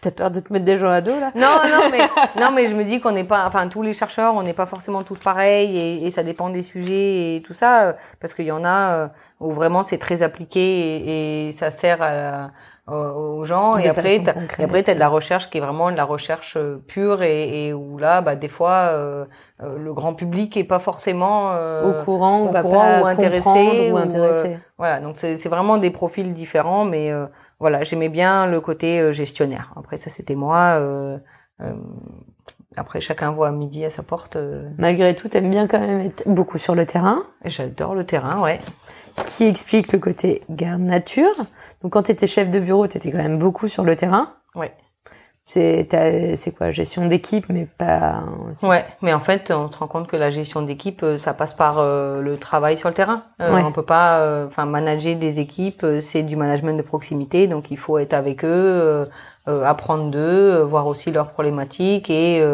[0.00, 1.30] T'as peur de te mettre des gens à dos là?
[1.34, 2.00] Non, non, mais
[2.40, 4.66] non, mais je me dis qu'on n'est pas, enfin tous les chercheurs, on n'est pas
[4.66, 8.44] forcément tous pareils et, et, ça dépend des sujets et tout ça, euh, parce qu'il
[8.44, 9.08] y en a euh,
[9.40, 12.50] où vraiment c'est très appliqué et, et, ça sert à la,
[12.90, 15.96] aux gens et après t'as, et après t'as de la recherche qui est vraiment de
[15.96, 19.24] la recherche euh, pure et, et où là bah des fois euh,
[19.62, 23.96] euh, le grand public est pas forcément au courant ou va pas ou intéressé ou,
[23.96, 27.12] intéressé voilà donc c'est, c'est vraiment des profils différents mais
[27.60, 30.80] voilà j'aimais bien le côté gestionnaire après ça c'était moi
[32.76, 34.38] après, chacun voit à midi à sa porte.
[34.78, 37.18] Malgré tout, t'aimes bien quand même être beaucoup sur le terrain.
[37.44, 38.60] J'adore le terrain, ouais.
[39.18, 41.34] Ce qui explique le côté garde nature.
[41.82, 44.34] Donc quand tu étais chef de bureau, tu étais quand même beaucoup sur le terrain.
[44.54, 44.72] Ouais.
[45.48, 45.88] C'est
[46.36, 48.22] c'est quoi gestion d'équipe mais pas
[48.62, 51.54] Ouais, mais en fait, on se rend compte que la gestion d'équipe euh, ça passe
[51.54, 53.22] par euh, le travail sur le terrain.
[53.40, 53.62] Euh, ouais.
[53.64, 57.78] on peut pas euh, enfin manager des équipes, c'est du management de proximité, donc il
[57.78, 59.08] faut être avec eux,
[59.46, 62.44] apprendre d'eux, voir aussi leurs problématiques et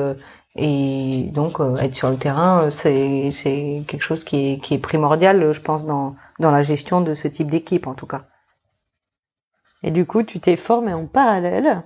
[0.57, 5.53] et donc être sur le terrain, c'est c'est quelque chose qui est qui est primordial
[5.53, 8.25] je pense dans dans la gestion de ce type d'équipe en tout cas.
[9.85, 11.83] Et du coup, tu t'es formé en parallèle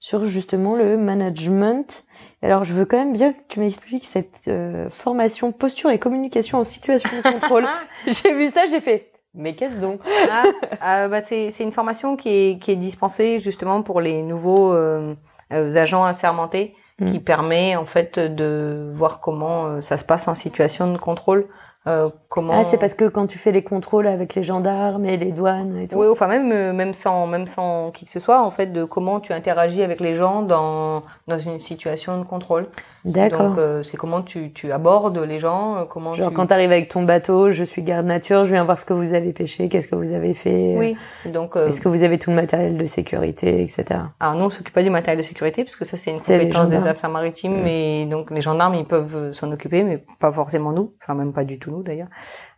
[0.00, 2.04] sur justement le management.
[2.42, 6.58] Alors, je veux quand même bien que tu m'expliques cette euh, formation posture et communication
[6.58, 7.66] en situation de contrôle.
[8.06, 9.12] j'ai vu ça, j'ai fait.
[9.32, 10.00] Mais qu'est-ce donc?
[10.30, 14.22] Ah, euh, bah c'est, c'est une formation qui est, qui est dispensée justement pour les
[14.22, 15.14] nouveaux euh,
[15.50, 17.12] agents assermentés, mmh.
[17.12, 21.48] qui permet en fait de voir comment ça se passe en situation de contrôle.
[21.88, 25.16] Euh, comment Ah, c'est parce que quand tu fais les contrôles avec les gendarmes et
[25.16, 25.96] les douanes et tout.
[25.96, 28.84] Oui, enfin même euh, même sans même sans qui que ce soit en fait de
[28.84, 32.64] comment tu interagis avec les gens dans dans une situation de contrôle.
[33.04, 33.50] D'accord.
[33.50, 36.34] Donc euh, c'est comment tu tu abordes les gens, comment Genre tu...
[36.34, 38.92] quand tu arrives avec ton bateau, je suis garde nature, je viens voir ce que
[38.92, 40.74] vous avez pêché, qu'est-ce que vous avez fait.
[40.76, 40.96] Oui.
[41.32, 44.00] Donc est-ce que vous avez tout le matériel de sécurité, etc.
[44.18, 46.68] Alors nous on s'occupe pas du matériel de sécurité parce que ça c'est une compétence
[46.68, 47.66] des affaires maritimes, mmh.
[47.68, 51.44] et donc les gendarmes ils peuvent s'en occuper, mais pas forcément nous, enfin même pas
[51.44, 52.08] du tout nous d'ailleurs.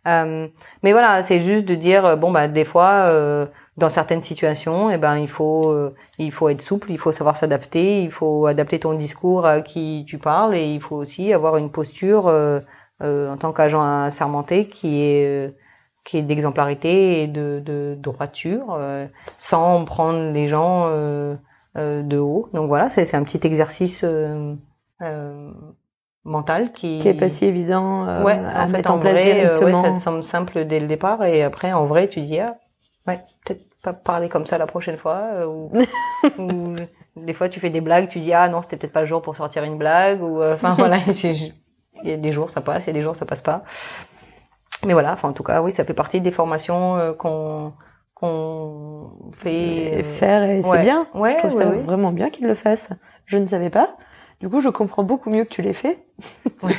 [0.07, 0.47] Euh,
[0.83, 3.45] mais voilà, c'est juste de dire bon bah des fois euh,
[3.77, 7.35] dans certaines situations, eh ben il faut euh, il faut être souple, il faut savoir
[7.37, 11.57] s'adapter, il faut adapter ton discours à qui tu parles et il faut aussi avoir
[11.57, 12.61] une posture euh,
[13.01, 15.55] en tant qu'agent assermenté qui est
[16.03, 18.79] qui est d'exemplarité et de, de droiture,
[19.37, 20.89] sans prendre les gens
[21.75, 22.49] de haut.
[22.53, 24.03] Donc voilà, c'est un petit exercice
[26.25, 28.99] mental qui qui est pas si évident euh, ouais, à en fait, mettre en, en
[28.99, 29.67] place vrai, directement.
[29.67, 32.39] Euh, ouais, ça te semble simple dès le départ et après en vrai tu dis
[32.39, 32.57] ah
[33.07, 35.71] ouais peut-être pas parler comme ça la prochaine fois euh, ou,
[36.37, 36.75] ou,
[37.15, 39.21] des fois tu fais des blagues tu dis ah non c'était peut-être pas le jour
[39.21, 41.53] pour sortir une blague ou euh, enfin voilà il
[42.03, 43.63] y a des jours ça passe il y a des jours ça passe pas
[44.85, 47.73] mais voilà enfin en tout cas oui ça fait partie des formations euh, qu'on
[48.13, 50.81] qu'on fait et faire et c'est ouais.
[50.81, 52.91] bien ouais, je trouve ça vraiment bien qu'ils le fassent
[53.25, 53.95] je ne savais pas
[54.39, 55.99] du coup, je comprends beaucoup mieux que tu l'aies fait.
[56.61, 56.73] Ouais.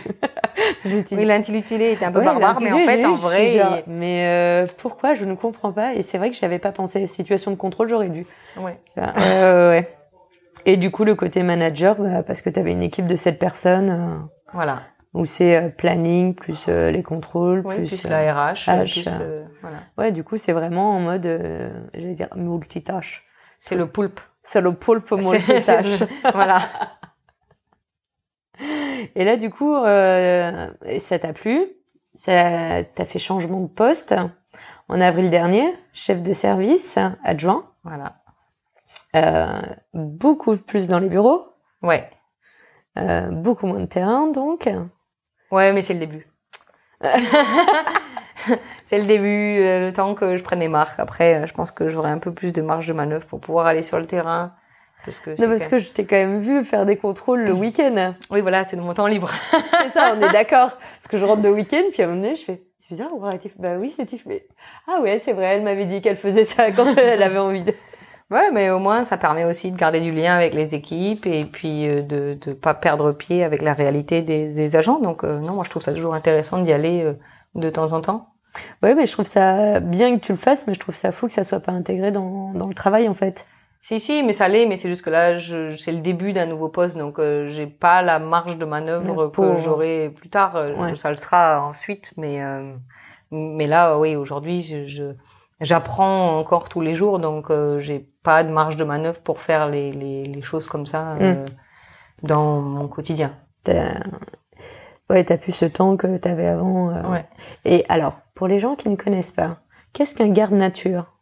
[0.84, 3.50] oui, l'intitulé était un peu ouais, barbare, mais en fait, en vrai.
[3.52, 7.06] Genre, mais euh, pourquoi je ne comprends pas Et c'est vrai que j'avais pas pensé.
[7.06, 8.26] Situation de contrôle, j'aurais dû.
[8.58, 8.78] Ouais.
[8.98, 9.88] Euh, ouais.
[10.66, 13.38] Et du coup, le côté manager, bah, parce que tu avais une équipe de sept
[13.38, 13.90] personnes.
[13.90, 14.18] Euh,
[14.52, 14.82] voilà.
[15.14, 18.68] Où c'est euh, planning plus euh, les contrôles oui, plus, plus la RH.
[18.68, 19.10] H, plus,
[19.62, 19.78] voilà.
[19.98, 21.26] Ouais, du coup, c'est vraiment en mode,
[21.94, 23.26] j'allais dire multitâche.
[23.58, 24.20] C'est le poulpe.
[24.42, 26.02] C'est le poulpe multitâche.
[26.32, 26.62] voilà.
[29.14, 31.66] Et là, du coup, euh, ça t'a plu?
[32.24, 34.14] Ça t'a fait changement de poste?
[34.88, 37.64] En avril dernier, chef de service adjoint.
[37.84, 38.16] Voilà.
[39.16, 39.62] Euh,
[39.94, 41.46] beaucoup plus dans les bureaux.
[41.82, 42.08] Ouais.
[42.98, 44.68] Euh, beaucoup moins de terrain, donc.
[45.50, 46.26] Ouais, mais c'est le début.
[48.86, 50.98] c'est le début, le temps que je prenne mes marques.
[50.98, 53.82] Après, je pense que j'aurai un peu plus de marge de manœuvre pour pouvoir aller
[53.82, 54.54] sur le terrain.
[55.04, 58.14] Parce que non, parce que je t'ai quand même vu faire des contrôles le week-end.
[58.30, 59.30] Oui, voilà, c'est de mon temps libre.
[59.82, 60.76] c'est ça, on est d'accord.
[60.76, 63.10] Parce que je rentre de week-end, puis à un moment donné, je fais, c'est bizarre,
[63.14, 63.20] on
[63.58, 64.26] Bah oui, c'est Tiff.
[64.26, 64.46] Mais...
[64.86, 67.74] Ah ouais, c'est vrai, elle m'avait dit qu'elle faisait ça quand elle avait envie de...
[68.30, 71.44] Ouais, mais au moins ça permet aussi de garder du lien avec les équipes et
[71.44, 75.00] puis euh, de ne pas perdre pied avec la réalité des, des agents.
[75.00, 77.14] Donc euh, non, moi je trouve ça toujours intéressant d'y aller euh,
[77.56, 78.28] de temps en temps.
[78.84, 81.26] Ouais, mais je trouve ça bien que tu le fasses, mais je trouve ça fou
[81.26, 83.48] que ça soit pas intégré dans, dans le travail en fait.
[83.80, 86.46] Si si, mais ça l'est, mais c'est juste que là, je, c'est le début d'un
[86.46, 90.52] nouveau poste, donc j'ai pas la marge de manœuvre que j'aurai plus tard.
[90.96, 92.42] Ça le sera ensuite, mais
[93.30, 95.14] mais là, oui, aujourd'hui, je, je
[95.60, 99.68] j'apprends encore tous les jours, donc euh, j'ai pas de marge de manœuvre pour faire
[99.68, 101.46] les, les, les choses comme ça euh, mm.
[102.22, 103.36] dans mon quotidien.
[103.64, 104.00] T'as...
[105.08, 106.90] Ouais, t'as plus ce temps que t'avais avant.
[106.90, 107.02] Euh.
[107.10, 107.26] Ouais.
[107.64, 109.58] Et alors, pour les gens qui ne connaissent pas,
[109.92, 111.12] qu'est-ce qu'un garde nature?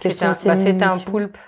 [0.00, 1.38] C'est un, bah, c'est un poulpe.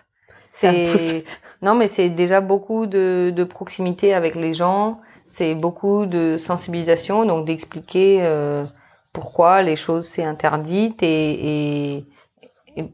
[0.49, 1.25] C'est
[1.63, 5.01] non, mais c'est déjà beaucoup de, de proximité avec les gens.
[5.27, 8.19] C'est beaucoup de sensibilisation, donc d'expliquer.
[8.23, 8.65] Euh,
[9.13, 12.07] pourquoi les choses c'est interdites et, et,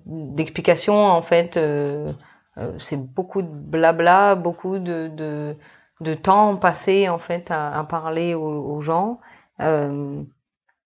[0.07, 2.13] d'explications en fait euh,
[2.59, 5.57] euh, c'est beaucoup de blabla beaucoup de, de,
[6.01, 9.21] de, temps passé en fait à, à parler aux, aux gens
[9.61, 10.23] euh,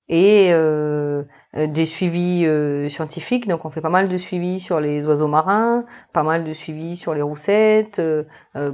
[0.08, 1.22] et euh,
[1.54, 5.84] des suivis euh, scientifiques donc on fait pas mal de suivis sur les oiseaux marins
[6.12, 8.24] pas mal de suivis sur les roussettes euh,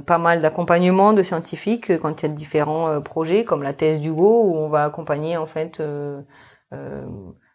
[0.05, 4.43] pas mal d'accompagnement de scientifiques quand il y a différents projets comme la thèse d'Hugo
[4.43, 5.81] où on va accompagner en fait
[6.73, 7.05] euh,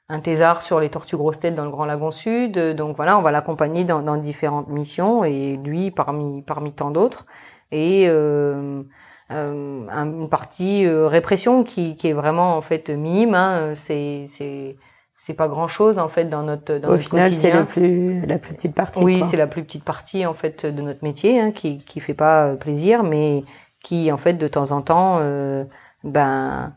[0.09, 2.59] un thésard sur les tortues grosses têtes dans le Grand Lagon Sud.
[2.59, 7.27] Donc voilà, on va l'accompagner dans, dans, différentes missions et lui parmi parmi tant d'autres.
[7.73, 8.83] Et euh, euh,
[9.31, 13.35] une partie euh, répression qui, qui est vraiment en fait minime.
[13.35, 14.77] Hein, c'est c'est
[15.19, 18.27] c'est pas grand chose en fait dans notre dans au notre final c'est la plus
[18.27, 21.41] la plus petite partie oui c'est la plus petite partie en fait de notre métier
[21.41, 23.43] hein, qui qui fait pas plaisir mais
[23.83, 25.65] qui en fait de temps en temps euh,
[26.03, 26.75] ben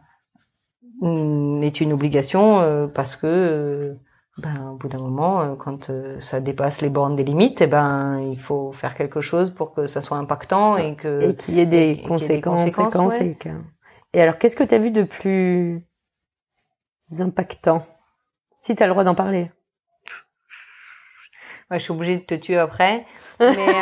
[1.02, 3.93] est une obligation euh, parce que euh,
[4.38, 8.20] ben, au bout d'un moment, euh, quand ça dépasse les bornes des limites, eh ben,
[8.20, 11.62] il faut faire quelque chose pour que ça soit impactant et que et qu'il y
[11.62, 13.20] ait des, conséquences,
[14.14, 15.84] et, alors, qu'est-ce que tu as vu de plus
[17.20, 17.84] impactant?
[18.58, 19.52] Si tu as le droit d'en parler.
[21.70, 23.06] Ouais, je suis obligée de te tuer après.
[23.40, 23.74] Mais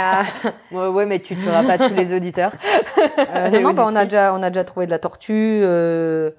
[0.71, 2.51] ouais, ouais, mais tu tueras pas tous les auditeurs.
[3.53, 5.61] non, non, bah, on a déjà, on a déjà trouvé de la tortue.
[5.63, 6.31] Euh,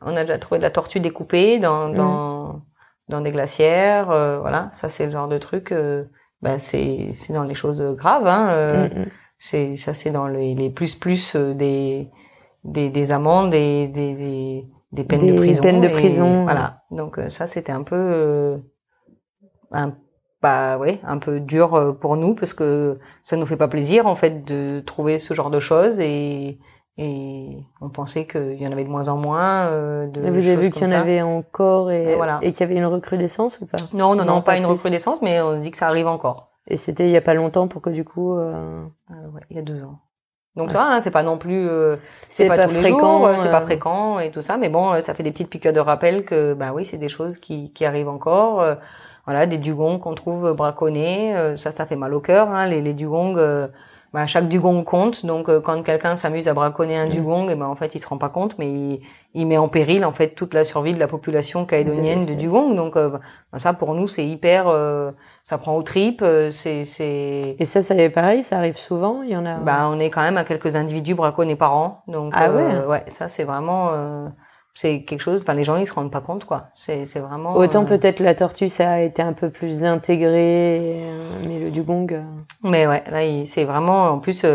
[0.00, 2.62] on a déjà trouvé de la tortue découpée dans, mm.
[3.08, 4.10] Dans, des glacières.
[4.10, 5.72] Euh, voilà, ça c'est le genre de truc.
[5.72, 6.04] Euh,
[6.40, 8.26] bah, c'est c'est dans les choses graves.
[8.26, 9.06] Hein, euh, mm, mm.
[9.38, 12.08] C'est ça c'est dans les, les plus plus des,
[12.64, 15.62] des des amendes et des des, des peines de prison.
[15.62, 16.42] Peines de prison.
[16.44, 16.82] Voilà.
[16.90, 18.60] Donc ça c'était un peu
[19.72, 19.94] un
[20.40, 24.16] bah ouais, un peu dur pour nous parce que ça nous fait pas plaisir en
[24.16, 26.58] fait de trouver ce genre de choses et
[26.98, 29.66] et on pensait qu'il y en avait de moins en moins.
[29.66, 32.76] Euh, de vous avez vu qu'il y en avait encore et, et, qu'il y avait
[32.76, 33.78] une recrudescence ou pas?
[33.94, 36.50] Non, non, non, pas, une recrudescence, mais on se dit que ça arrive encore.
[36.68, 38.36] Et c'était il y a pas longtemps pour que du coup.
[38.36, 38.84] Euh...
[39.10, 40.00] euh ouais, il y a deux ans.
[40.54, 41.96] Donc ça, hein, c'est pas non plus, euh,
[42.28, 45.22] c'est pas, tous les jours, c'est pas fréquent et tout ça, mais bon, ça fait
[45.22, 48.62] des petites piqûres de rappel que, bah oui, c'est des choses qui, qui arrivent encore.
[49.24, 52.50] voilà, des dugongs qu'on trouve braconnés, ça, ça fait mal au cœur.
[52.50, 53.34] Hein, les, les dugongs
[54.12, 55.24] bah, chaque dugong compte.
[55.24, 57.10] Donc, euh, quand quelqu'un s'amuse à braconner un mm.
[57.10, 59.00] dugong, et eh ben en fait, il se rend pas compte, mais il,
[59.34, 62.74] il, met en péril en fait toute la survie de la population calédonienne de, dugong.
[62.74, 63.18] Donc, euh,
[63.52, 65.12] bah, ça pour nous, c'est hyper, euh,
[65.44, 66.24] ça prend aux tripes.
[66.50, 67.56] c'est, c'est.
[67.58, 69.22] Et ça, c'est pareil, ça arrive souvent.
[69.22, 69.56] Il y en a?
[69.56, 72.02] Bah, on est quand même à quelques individus braconnés par an.
[72.06, 72.86] Donc, ah ouais?
[72.86, 73.92] ouais, ça c'est vraiment
[74.74, 76.68] c'est quelque chose enfin les gens ils se rendent pas compte quoi.
[76.74, 81.02] C'est c'est vraiment autant euh, peut-être la tortue ça a été un peu plus intégré
[81.04, 82.22] euh, mais le dugong euh,
[82.62, 84.46] mais ouais là c'est vraiment en plus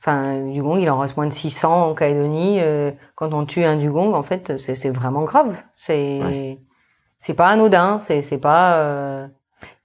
[0.00, 2.60] enfin dugong il en reste moins de 600 en Calédonie
[3.16, 5.56] quand on tue un dugong en fait c'est c'est vraiment grave.
[5.76, 6.58] C'est
[7.18, 9.28] c'est pas anodin c'est c'est pas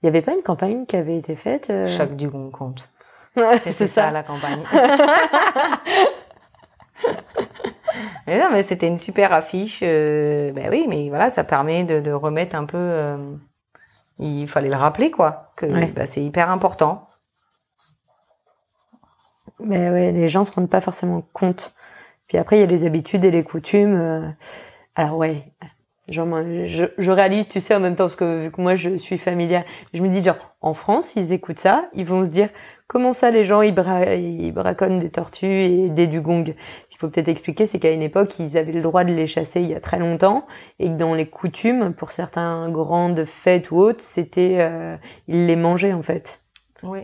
[0.02, 2.88] il y avait pas une campagne qui avait été faite chaque dugong compte.
[3.62, 3.86] C'est ça.
[3.88, 4.10] ça.
[4.10, 4.62] la campagne
[8.26, 9.80] mais non, mais c'était une super affiche.
[9.82, 12.78] Euh, ben oui, mais voilà, ça permet de, de remettre un peu.
[12.78, 13.34] Euh,
[14.18, 17.08] il fallait le rappeler, quoi, que bah, c'est hyper important.
[19.60, 21.74] Mais ouais, les gens se rendent pas forcément compte.
[22.26, 23.94] Puis après, il y a les habitudes et les coutumes.
[23.94, 24.28] Euh,
[24.94, 25.52] alors ouais,
[26.10, 26.26] Genre,
[26.66, 29.16] je, je, réalise, tu sais, en même temps, parce que vu que moi, je suis
[29.16, 29.64] familière,
[29.94, 32.48] je me dis, genre, en France, ils écoutent ça, ils vont se dire,
[32.88, 36.52] comment ça, les gens, ils, bra ils braconnent des tortues et des dugongs?
[37.00, 39.68] Faut peut-être expliquer, c'est qu'à une époque, ils avaient le droit de les chasser il
[39.68, 40.46] y a très longtemps,
[40.78, 44.96] et que dans les coutumes, pour certains grandes fêtes ou autres, c'était, euh,
[45.26, 46.42] ils les mangeaient, en fait.
[46.82, 47.00] Oui.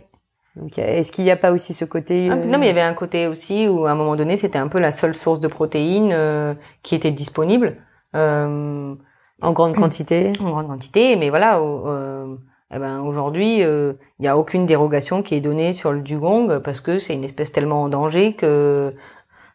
[0.55, 2.45] Donc, est-ce qu'il n'y a pas aussi ce côté euh...
[2.45, 4.67] Non, mais il y avait un côté aussi où, à un moment donné, c'était un
[4.67, 7.69] peu la seule source de protéines euh, qui était disponible.
[8.15, 8.93] Euh,
[9.41, 10.33] en grande quantité.
[10.39, 11.59] En grande quantité, mais voilà.
[11.59, 12.35] Euh,
[12.73, 16.59] eh ben aujourd'hui, euh, il n'y a aucune dérogation qui est donnée sur le dugong
[16.59, 18.93] parce que c'est une espèce tellement en danger que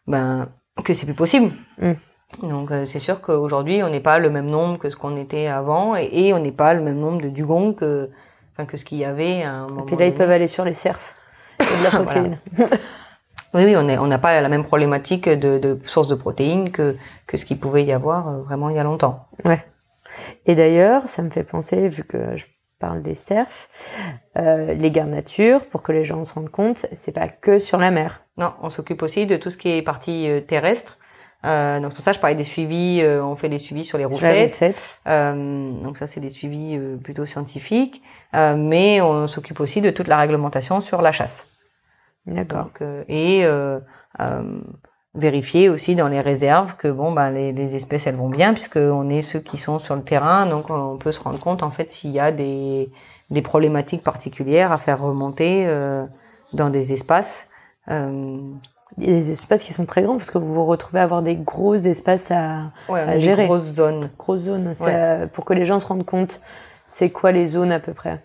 [0.07, 0.49] ben
[0.83, 1.51] que c'est plus possible.
[1.79, 1.93] Mm.
[2.41, 5.95] Donc c'est sûr qu'aujourd'hui, on n'est pas le même nombre que ce qu'on était avant
[5.95, 8.09] et, on n'est pas le même nombre de dugongs que
[8.51, 9.83] enfin que ce qu'il y avait à un moment.
[9.83, 11.13] Et puis là, ils peuvent aller sur les cerfs.
[11.59, 12.39] de la protéine.
[13.53, 16.97] Oui, oui, on n'a on pas la même problématique de, de source de protéines que,
[17.27, 19.27] que ce qu'il pouvait y avoir euh, vraiment il y a longtemps.
[19.45, 19.63] Ouais.
[20.47, 22.45] Et d'ailleurs, ça me fait penser, vu que je
[22.79, 23.69] parle des cerfs,
[24.37, 27.77] euh, les gares nature, pour que les gens se rendent compte, c'est pas que sur
[27.77, 28.22] la mer.
[28.37, 30.97] Non, on s'occupe aussi de tout ce qui est partie euh, terrestre.
[31.45, 33.01] Euh, donc pour ça, je parlais des suivis.
[33.01, 34.99] Euh, on fait des suivis sur les roussettes.
[35.07, 38.01] Euh, donc ça, c'est des suivis plutôt scientifiques.
[38.33, 41.47] mais on s'occupe aussi de toute la réglementation sur la chasse.
[42.25, 42.69] D'accord.
[42.81, 43.79] Euh, et euh,
[44.19, 44.59] euh,
[45.13, 48.77] vérifier aussi dans les réserves que bon ben les, les, espèces elles vont bien puisque
[48.77, 51.69] on est ceux qui sont sur le terrain donc on peut se rendre compte en
[51.69, 52.89] fait s'il y a des,
[53.29, 56.05] des problématiques particulières à faire remonter euh,
[56.53, 57.52] dans des espaces euh,
[57.87, 61.75] des espaces qui sont très grands parce que vous vous retrouvez à avoir des gros
[61.75, 63.43] espaces à, ouais, à gérer.
[63.43, 64.09] Des grosses zones.
[64.17, 64.73] Grosses zones.
[64.79, 65.27] Ouais.
[65.27, 66.41] pour que les gens se rendent compte,
[66.87, 68.23] c'est quoi les zones à peu près?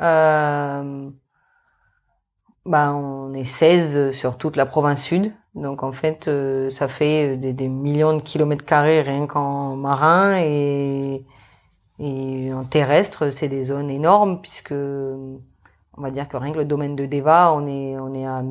[0.00, 1.10] Euh,
[2.64, 5.32] bah, on est 16 sur toute la province sud.
[5.54, 10.38] Donc en fait, euh, ça fait des, des, millions de kilomètres carrés rien qu'en marin
[10.38, 11.24] et,
[11.98, 14.74] et en terrestre, c'est des zones énormes puisque
[15.98, 18.42] on va dire que rien que le domaine de Deva, on est on est à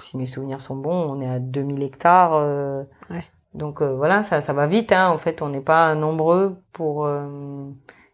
[0.00, 2.34] si mes souvenirs sont bons, on est à 2000 hectares.
[2.34, 3.24] Euh, ouais.
[3.54, 4.92] Donc euh, voilà, ça ça va vite.
[4.92, 5.10] Hein.
[5.10, 7.06] En fait, on n'est pas nombreux pour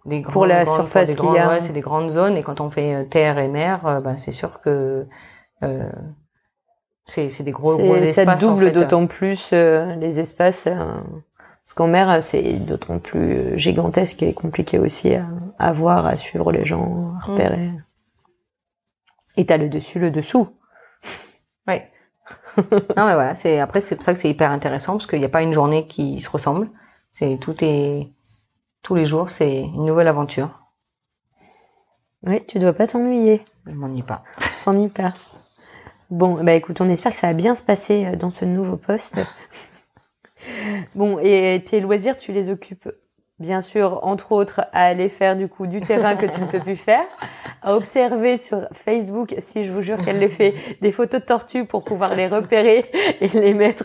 [0.05, 1.49] des pour la surface qu'il y a.
[1.49, 4.17] Ouais, c'est des grandes zones et quand on fait euh, terre et mer, euh, bah,
[4.17, 5.07] c'est sûr que
[5.63, 5.91] euh,
[7.05, 8.41] c'est c'est des gros, gros espaces.
[8.41, 10.65] Ça double d'autant plus euh, les espaces.
[10.65, 15.27] parce qu'en mer, c'est d'autant plus gigantesque et compliqué aussi à,
[15.59, 17.31] à, voir, à suivre les gens, à mm.
[17.31, 17.71] repérer.
[19.37, 20.49] Et t'as le dessus, le dessous.
[21.69, 21.93] Ouais.
[22.59, 25.25] non mais voilà, c'est après c'est pour ça que c'est hyper intéressant parce qu'il n'y
[25.25, 26.69] a pas une journée qui se ressemble.
[27.13, 28.11] C'est tout est
[28.83, 30.61] tous les jours, c'est une nouvelle aventure.
[32.25, 33.43] Oui, tu dois pas t'ennuyer.
[33.67, 34.25] Je m'ennuie pas.
[34.57, 35.13] S'ennuie pas.
[36.11, 38.77] Bon, bah écoute, on espère que ça va bien se passer euh, dans ce nouveau
[38.77, 39.21] poste.
[40.95, 42.89] bon, et tes loisirs, tu les occupes
[43.43, 46.61] bien sûr, entre autres, à aller faire du coup du terrain que tu ne peux
[46.61, 47.05] plus faire,
[47.61, 51.67] à observer sur Facebook, si je vous jure qu'elle les fait, des photos de tortues
[51.67, 52.87] pour pouvoir les repérer
[53.21, 53.85] et les mettre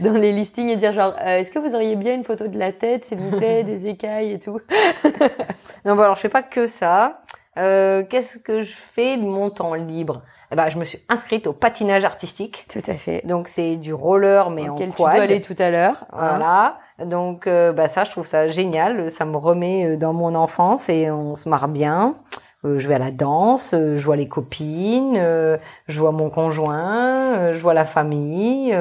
[0.00, 2.58] dans les listings et dire genre, euh, est-ce que vous auriez bien une photo de
[2.58, 4.60] la tête, s'il vous plaît, des écailles et tout?
[5.84, 7.20] non, bon alors je fais pas que ça.
[7.58, 10.22] Euh, Qu'est-ce que je fais de mon temps libre?
[10.50, 12.66] Eh ben, je me suis inscrite au patinage artistique.
[12.72, 13.26] Tout à fait.
[13.26, 14.90] Donc c'est du roller mais en quad.
[14.90, 16.06] tu dois aller tout à l'heure.
[16.12, 16.78] Voilà.
[17.04, 19.10] Donc euh, bah ça, je trouve ça génial.
[19.10, 22.16] Ça me remet euh, dans mon enfance et on se marre bien.
[22.64, 27.60] Euh, je vais à la danse, je vois les copines, je vois mon conjoint, je
[27.60, 28.76] vois la famille.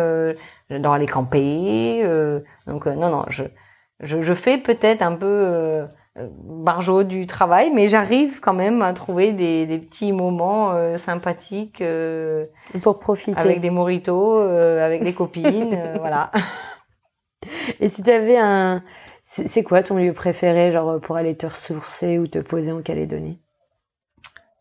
[0.70, 2.03] J'adore aller camper.
[2.65, 3.43] donc non, non, je,
[3.99, 9.32] je, je fais peut-être un peu barjot du travail, mais j'arrive quand même à trouver
[9.34, 11.84] des, des petits moments sympathiques
[12.82, 16.32] pour profiter avec des moritos, avec des copines, voilà.
[17.79, 18.83] Et si tu avais un...
[19.23, 23.41] C'est quoi ton lieu préféré, genre pour aller te ressourcer ou te poser en Calédonie?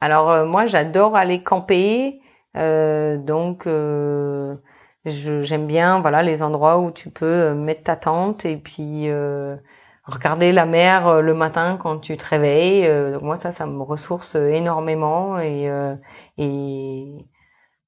[0.00, 2.20] Alors euh, moi, j'adore aller camper.
[2.56, 4.56] Euh, donc, euh,
[5.04, 9.08] j'aime bien voilà les endroits où tu peux mettre ta tente et puis
[10.04, 13.12] regarder la mer le matin quand tu te réveilles.
[13.12, 15.70] donc moi, ça, ça me ressource énormément et,
[16.38, 17.26] et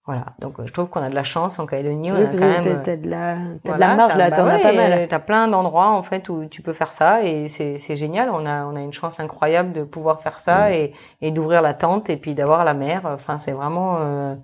[0.09, 2.11] voilà, donc je trouve qu'on a de la chance en Calédonie.
[2.11, 2.83] on a quand même.
[2.83, 5.07] T'as de la, t'as de la marge là, t'en bah as pas mal.
[5.07, 8.31] T'as plein d'endroits en fait où tu peux faire ça et c'est c'est génial.
[8.31, 11.75] On a on a une chance incroyable de pouvoir faire ça et et d'ouvrir la
[11.75, 13.03] tente et puis d'avoir la mer.
[13.05, 14.35] Enfin c'est vraiment euh,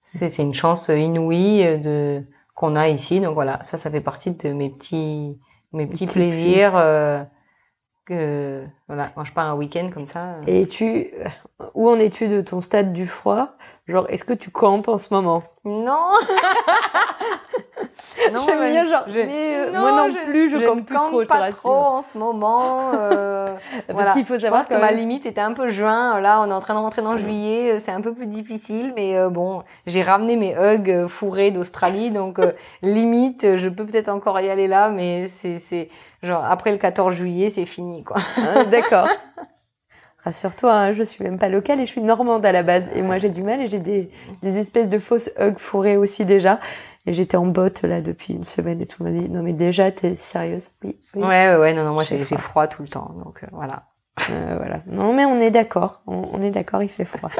[0.00, 2.22] c'est c'est une chance inouïe de
[2.54, 3.18] qu'on a ici.
[3.18, 5.36] Donc voilà, ça ça fait partie de mes petits
[5.72, 7.24] mes petits, plaisirs euh,
[8.10, 10.20] que voilà, quand je pars un week-end comme ça.
[10.20, 11.10] euh, Et tu,
[11.74, 13.48] où en es-tu de ton stade du froid?
[13.88, 15.42] Genre, est-ce que tu campes en ce moment?
[15.64, 15.90] Non.
[18.32, 20.96] non, J'aime bien genre, je- mais euh, moi non je- plus, je, je campe plus
[20.96, 22.92] trop, je pas trop en ce moment.
[22.94, 23.56] euh,
[23.86, 24.12] Parce voilà.
[24.12, 26.20] qu'il faut Je savoir pense que ma limite était un peu juin.
[26.20, 27.72] Là, on est en train de rentrer dans juillet.
[27.72, 32.10] euh, C'est un peu plus difficile, mais euh, bon, j'ai ramené mes hugs fourrés d'Australie,
[32.10, 32.38] donc
[32.82, 35.88] limite, je peux peut-être encore y aller là, mais c'est c'est
[36.22, 38.16] genre après le 14 juillet, c'est fini quoi.
[38.36, 39.08] Ah, D'accord.
[40.24, 42.84] Rassure-toi, hein, je suis même pas locale et je suis normande à la base.
[42.94, 44.10] Et moi, j'ai du mal et j'ai des,
[44.42, 46.60] des espèces de fausses hugs fourrées aussi déjà.
[47.06, 49.42] Et j'étais en botte là depuis une semaine et tout le monde m'a dit non
[49.42, 50.68] mais déjà t'es sérieuse?
[50.84, 51.00] Oui.
[51.14, 51.22] oui.
[51.22, 52.36] Ouais, ouais, ouais, non, non, moi J'ai froid.
[52.38, 53.84] froid tout le temps, donc euh, voilà.
[54.30, 54.82] Euh, voilà.
[54.86, 56.02] Non mais on est d'accord.
[56.06, 57.30] On, on est d'accord, il fait froid.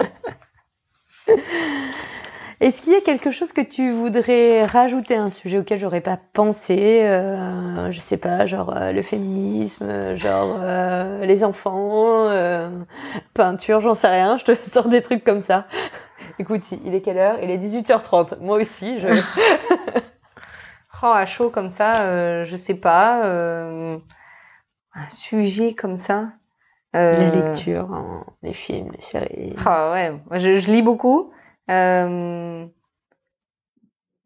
[2.60, 6.18] Est-ce qu'il y a quelque chose que tu voudrais rajouter, un sujet auquel j'aurais pas
[6.34, 12.28] pensé, euh, je sais pas, genre euh, le féminisme, euh, genre euh, les enfants,
[13.32, 15.68] peinture, j'en sais rien, je te sors des trucs comme ça.
[16.38, 17.38] Écoute, il est quelle heure?
[17.42, 18.40] Il est 18h30.
[18.40, 19.08] Moi aussi, je...
[21.02, 23.22] Oh, à chaud comme ça, je sais pas.
[23.24, 26.28] un sujet comme ça.
[26.92, 29.56] La lecture, hein, les films, les séries.
[29.64, 31.32] Ah ouais, je lis beaucoup.
[31.68, 32.66] Euh,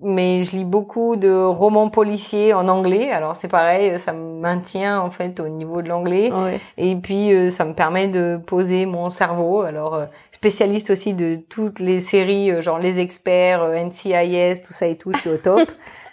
[0.01, 3.11] mais je lis beaucoup de romans policiers en anglais.
[3.11, 6.31] Alors c'est pareil, ça me maintient en fait au niveau de l'anglais.
[6.33, 6.61] Ouais.
[6.77, 9.63] Et puis euh, ça me permet de poser mon cerveau.
[9.63, 14.87] Alors euh, spécialiste aussi de toutes les séries, euh, genre les experts, NCIS, tout ça
[14.87, 15.61] et tout, je suis au top.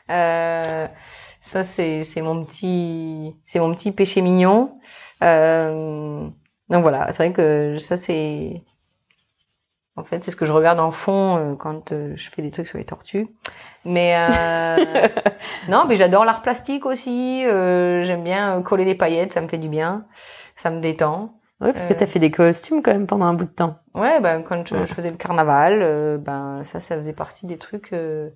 [0.09, 0.87] Euh,
[1.39, 4.77] ça c'est c'est mon petit c'est mon petit péché mignon.
[5.23, 6.27] Euh,
[6.67, 8.61] donc voilà, c'est vrai que ça c'est
[10.01, 12.51] en fait c'est ce que je regarde en fond euh, quand euh, je fais des
[12.51, 13.27] trucs sur les tortues.
[13.85, 15.07] Mais euh,
[15.69, 17.43] non, mais j'adore l'art plastique aussi.
[17.45, 20.05] euh, J'aime bien euh, coller des paillettes, ça me fait du bien,
[20.55, 21.35] ça me détend.
[21.61, 21.97] Ouais, parce que Euh.
[21.97, 23.75] t'as fait des costumes quand même pendant un bout de temps.
[23.93, 24.87] Ouais, ben quand je, Ouais.
[24.87, 28.29] je faisais le carnaval, ben ça, ça faisait partie des trucs euh,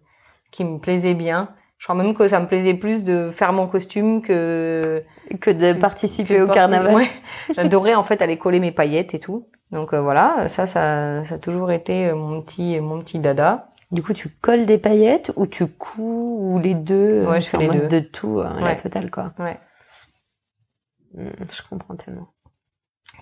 [0.52, 1.50] qui me plaisaient bien.
[1.78, 5.04] Je crois même que ça me plaisait plus de faire mon costume que
[5.42, 6.96] Que de que- participer que au carnaval.
[6.96, 7.08] Ouais,
[7.56, 9.48] j'adorais en fait aller coller mes paillettes et tout.
[9.76, 13.68] Donc euh, voilà, ça, ça, ça a toujours été euh, mon petit, mon petit dada.
[13.92, 17.46] Du coup, tu colles des paillettes ou tu couds ou les deux Ouais, euh, je
[17.46, 18.00] fais en les mode deux.
[18.02, 18.78] de tout, hein, la Ouais.
[18.78, 19.34] totale quoi.
[19.38, 19.60] Ouais.
[21.14, 22.28] Hmm, je comprends tellement.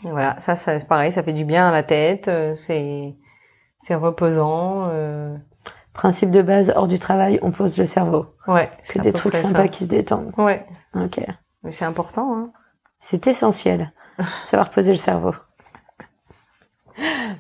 [0.06, 3.16] Et voilà, ça, ça c'est pareil, ça fait du bien à la tête, euh, c'est,
[3.82, 4.90] c'est reposant.
[4.90, 5.36] euh,
[5.94, 8.28] Principe de base, hors du travail, on pose le cerveau.
[8.48, 9.68] Ouais, C'est à des peu trucs près sympas ça.
[9.68, 10.32] qui se détendent.
[10.38, 11.20] Ouais, Ok.
[11.64, 12.36] mais c'est important.
[12.36, 12.52] Hein.
[13.00, 13.92] C'est essentiel.
[14.46, 15.34] savoir poser le cerveau.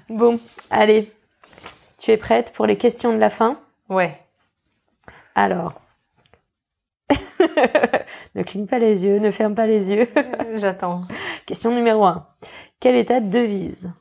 [0.10, 0.40] Bon,
[0.70, 1.12] allez.
[2.00, 3.60] Tu es prête pour les questions de la fin?
[3.90, 4.20] Ouais.
[5.36, 5.74] Alors.
[8.36, 10.08] ne cligne pas les yeux, ne ferme pas les yeux.
[10.18, 11.04] Euh, J'attends.
[11.46, 12.28] Question numéro un.
[12.80, 13.92] Quelle est ta devise?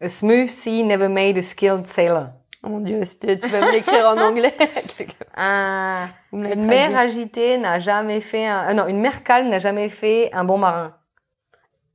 [0.00, 2.28] A smooth sea never made a skilled sailor.
[2.64, 4.54] Oh mon dieu, tu vas me l'écrire en anglais.
[5.34, 9.88] Un, une mer agitée n'a jamais fait un, ah non, une mer calme n'a jamais
[9.88, 10.94] fait un bon marin.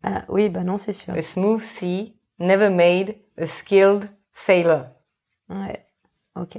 [0.03, 1.13] Ah, oui, bah non, c'est sûr.
[1.13, 4.85] A smooth sea never made a skilled sailor.
[5.49, 5.85] Ouais,
[6.35, 6.57] ok.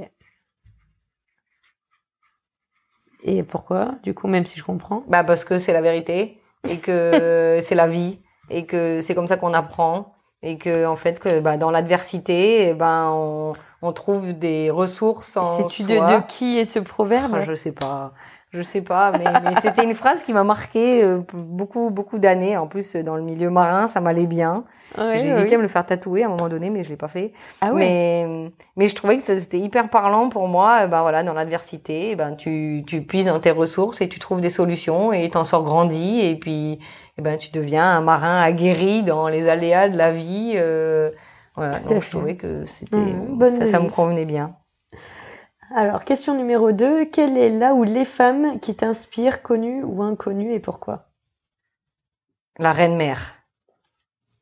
[3.24, 5.02] Et pourquoi Du coup, même si je comprends?
[5.08, 8.18] Bah parce que c'est la vérité et que c'est la vie
[8.50, 12.68] et que c'est comme ça qu'on apprend et que en fait que bah, dans l'adversité
[12.68, 17.34] eh ben on, on trouve des ressources en Sais-tu de, qui est ce proverbe?
[17.34, 18.12] Ah, je sais pas.
[18.52, 22.56] Je sais pas, mais, mais c'était une phrase qui m'a marqué euh, beaucoup beaucoup d'années.
[22.56, 24.64] En plus, dans le milieu marin, ça m'allait bien.
[24.96, 26.96] Ouais, J'ai hésité à me le faire tatouer à un moment donné, mais je l'ai
[26.96, 27.32] pas fait.
[27.60, 27.96] Ah ouais.
[27.96, 30.86] Mais mais je trouvais que c'était hyper parlant pour moi.
[30.86, 34.50] Ben voilà, dans l'adversité, ben tu tu puises dans tes ressources et tu trouves des
[34.50, 36.78] solutions et t'en sors grandi et puis
[37.18, 40.52] eh ben tu deviens un marin aguerri dans les aléas de la vie.
[40.56, 41.10] euh,
[41.56, 42.06] voilà, donc fait.
[42.06, 44.54] je trouvais que c'était Mmh, ça, ça me convenait bien.
[45.74, 47.06] Alors, question numéro 2.
[47.06, 51.06] Quelle est là ou les femmes qui t'inspirent, connues ou inconnues, et pourquoi?
[52.58, 53.37] La reine mère.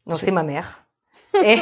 [0.07, 0.85] Non, c'est ma mère.
[1.43, 1.57] Et...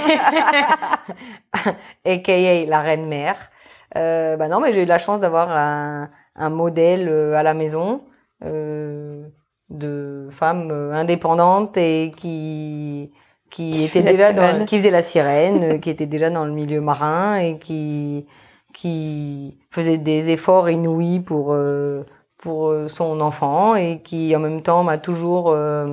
[2.05, 3.51] AKA la reine mère.
[3.97, 7.55] Euh, bah non, mais j'ai eu la chance d'avoir un, un modèle euh, à la
[7.55, 8.03] maison
[8.45, 9.27] euh,
[9.71, 13.13] de femme euh, indépendante et qui
[13.51, 16.53] qui Qui était déjà dans qui faisait la sirène, euh, qui était déjà dans le
[16.53, 18.27] milieu marin et qui
[18.73, 22.05] qui faisait des efforts inouïs pour euh,
[22.39, 25.87] pour son enfant et qui en même temps m'a toujours euh,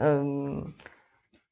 [0.00, 0.60] euh,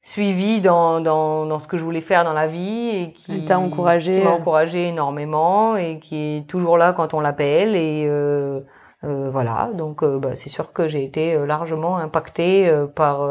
[0.01, 3.59] suivi dans, dans, dans ce que je voulais faire dans la vie et qui t'a
[3.59, 4.19] encouragé.
[4.19, 8.61] qui m'a encouragé énormément et qui est toujours là quand on l'appelle et euh,
[9.05, 13.29] Euh, voilà, donc euh, bah, c'est sûr que j'ai été euh, largement impactée euh, par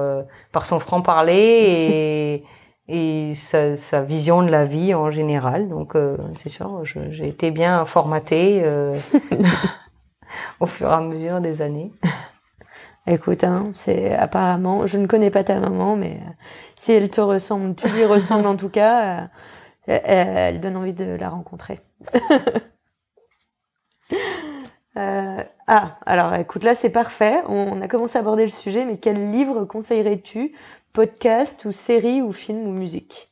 [0.51, 2.45] par son franc parler et
[2.91, 5.69] et sa, sa, vision de la vie en général.
[5.69, 5.95] Donc
[6.37, 8.65] c'est sûr, j'ai été bien formatée
[10.61, 11.93] au fur et à mesure des années.
[13.11, 16.21] Écoute, hein, c'est apparemment, je ne connais pas ta maman, mais
[16.77, 19.31] si elle te ressemble, tu lui ressembles en tout cas,
[19.87, 21.81] elle, elle donne envie de la rencontrer.
[24.97, 27.43] Euh, ah, alors écoute, là c'est parfait.
[27.47, 30.57] On, a commencé à aborder le sujet, mais quel livre conseillerais-tu?
[30.93, 33.31] Podcast ou série ou film ou musique?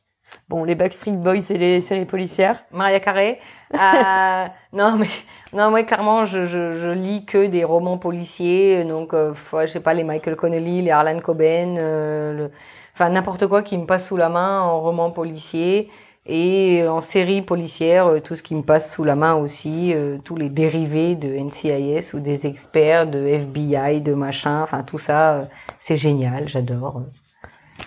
[0.49, 2.63] Bon, les Backstreet Boys et les séries policières.
[2.71, 3.39] Maria Carré.
[3.73, 5.07] Euh, non, mais
[5.53, 9.81] non, moi clairement, je, je, je, lis que des romans policiers, donc euh, je sais
[9.81, 12.51] pas les Michael Connelly, les Harlan Coben, euh, le...
[12.93, 15.89] enfin n'importe quoi qui me passe sous la main en roman policier
[16.27, 20.17] et en série policière, euh, tout ce qui me passe sous la main aussi, euh,
[20.23, 25.33] tous les dérivés de NCIS ou des experts de FBI, de machin, enfin tout ça,
[25.33, 25.45] euh,
[25.79, 27.03] c'est génial, j'adore.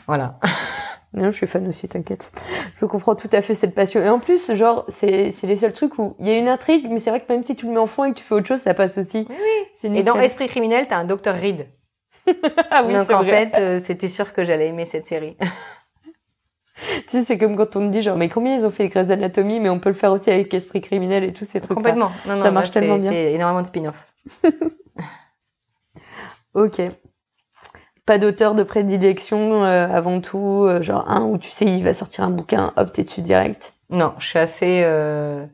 [0.06, 0.38] Voilà.
[1.12, 2.30] Non, je suis fan aussi, t'inquiète.
[2.80, 4.00] Je comprends tout à fait cette passion.
[4.00, 6.86] Et en plus, genre, c'est, c'est les seuls trucs où il y a une intrigue,
[6.88, 8.34] mais c'est vrai que même si tu le mets en fond et que tu fais
[8.36, 9.26] autre chose, ça passe aussi.
[9.28, 9.36] Oui,
[9.88, 9.98] oui.
[9.98, 11.66] Et dans Esprit criminel, t'as un Dr Reed.
[12.70, 15.36] ah oui, Donc en fait, c'était sûr que j'allais aimer cette série.
[16.80, 19.10] tu sais, c'est comme quand on me dit genre, mais combien ils ont fait Grey's
[19.10, 21.76] Anatomy, mais on peut le faire aussi avec Esprit criminel et tous ces trucs.
[21.76, 22.12] Complètement.
[22.26, 23.10] Non, non, ça marche tellement bien.
[23.10, 23.96] C'est énormément de spin-off.
[26.54, 26.82] ok.
[28.10, 31.94] Pas d'auteur de prédilection euh, avant tout, euh, genre un où tu sais il va
[31.94, 33.74] sortir un bouquin, hop t'es dessus direct?
[33.88, 34.82] Non, je suis assez.
[34.82, 35.46] Euh...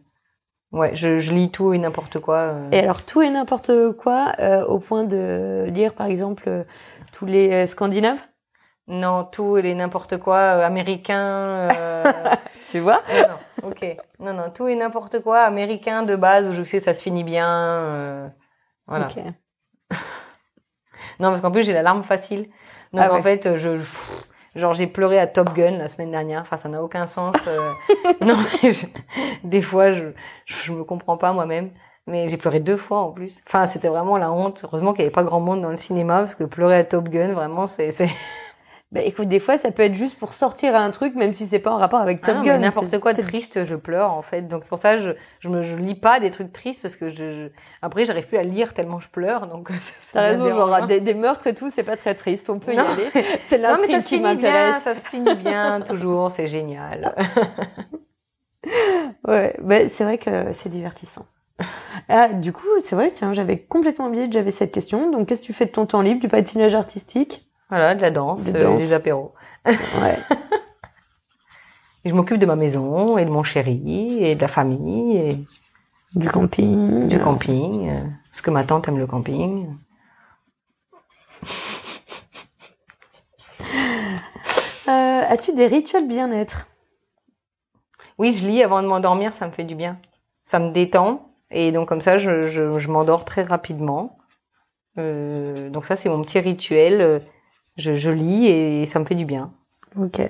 [0.72, 2.54] Ouais, je, je, lis tout et n'importe quoi.
[2.72, 4.32] Et alors tout et n'importe quoi,
[4.68, 6.64] au point de lire par exemple
[7.12, 8.22] tous les Scandinaves?
[8.88, 11.68] Non, tout et n'importe quoi américain.
[12.72, 13.02] Tu vois?
[13.28, 13.84] non, ok.
[14.18, 17.22] Non, non, tout et n'importe quoi américain de base où je sais ça se finit
[17.22, 18.32] bien.
[18.86, 19.08] Voilà.
[21.20, 22.48] Non, parce qu'en plus j'ai la larme facile.
[22.92, 23.80] Donc ah en fait, je,
[24.54, 26.42] genre j'ai pleuré à Top Gun la semaine dernière.
[26.42, 27.34] Enfin, ça n'a aucun sens.
[27.46, 27.72] Euh.
[28.24, 28.70] non, mais
[29.44, 30.04] des fois, je,
[30.46, 31.70] je me comprends pas moi-même.
[32.08, 33.42] Mais j'ai pleuré deux fois en plus.
[33.48, 34.60] Enfin, c'était vraiment la honte.
[34.62, 37.08] Heureusement qu'il n'y avait pas grand monde dans le cinéma parce que pleurer à Top
[37.08, 37.90] Gun, vraiment, c'est
[38.92, 41.58] bah écoute, des fois ça peut être juste pour sortir un truc, même si c'est
[41.58, 42.58] pas en rapport avec Top ah Gun.
[42.58, 44.42] N'importe quoi de triste, je pleure en fait.
[44.42, 45.10] Donc c'est pour ça que je
[45.40, 47.48] je me je lis pas des trucs tristes parce que je,
[47.82, 49.48] après j'arrive plus à lire tellement je pleure.
[49.48, 49.72] Donc
[50.12, 52.78] t'as raison, genre des, des, meurtres et tout, c'est pas très triste, on peut y
[52.78, 53.08] aller.
[53.42, 54.84] C'est l'intrigue qui m'intéresse.
[54.84, 57.12] Ça se finit bien toujours, c'est génial.
[59.26, 61.26] ouais, bah, c'est vrai que c'est divertissant.
[62.08, 65.10] Ah, du coup, c'est vrai, tiens, j'avais complètement oublié que j'avais cette question.
[65.10, 67.45] Donc, qu'est-ce que tu fais de ton temps libre, du patinage artistique?
[67.68, 69.34] Voilà, de la danse, euh, des apéros.
[69.66, 70.18] Ouais.
[72.04, 75.44] et je m'occupe de ma maison et de mon chéri et de la famille et
[76.14, 77.08] du camping.
[77.08, 77.90] Du camping.
[77.90, 79.68] Euh, parce que ma tante aime le camping.
[84.88, 86.68] Euh, as-tu des rituels bien-être?
[88.18, 89.98] Oui, je lis avant de m'endormir, ça me fait du bien.
[90.44, 94.18] Ça me détend et donc comme ça, je, je, je m'endors très rapidement.
[94.98, 97.20] Euh, donc ça, c'est mon petit rituel
[97.76, 99.52] je, je lis et ça me fait du bien.
[99.96, 100.20] Ok.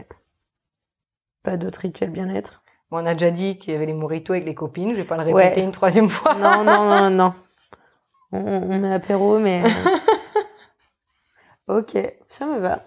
[1.42, 2.62] Pas d'autres rituels bien-être?
[2.90, 5.05] Bon, On a déjà dit qu'il y avait les moritos avec les copines, je vais
[5.05, 6.34] pas le répéter une troisième fois.
[6.34, 7.34] Non, non, non, non.
[8.32, 9.62] On, on met apéro, mais...
[11.68, 11.97] ok,
[12.28, 12.84] ça me va.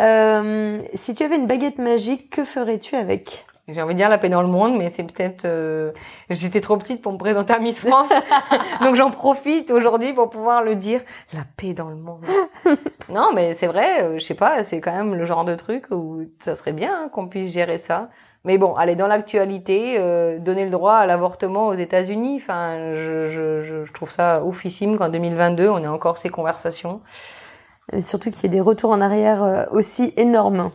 [0.00, 3.44] Euh, si tu avais une baguette magique, que ferais-tu avec?
[3.72, 5.92] J'ai envie de dire la paix dans le monde, mais c'est peut-être euh,
[6.30, 8.12] j'étais trop petite pour me présenter à Miss France,
[8.80, 11.00] donc j'en profite aujourd'hui pour pouvoir le dire
[11.32, 12.24] la paix dans le monde.
[13.08, 15.86] non, mais c'est vrai, euh, je sais pas, c'est quand même le genre de truc
[15.90, 18.10] où ça serait bien hein, qu'on puisse gérer ça.
[18.44, 22.40] Mais bon, allez dans l'actualité, euh, donner le droit à l'avortement aux États-Unis.
[22.42, 27.00] Enfin, je, je, je trouve ça oufissime qu'en 2022 on ait encore ces conversations.
[28.00, 30.70] surtout qu'il y ait des retours en arrière aussi énormes.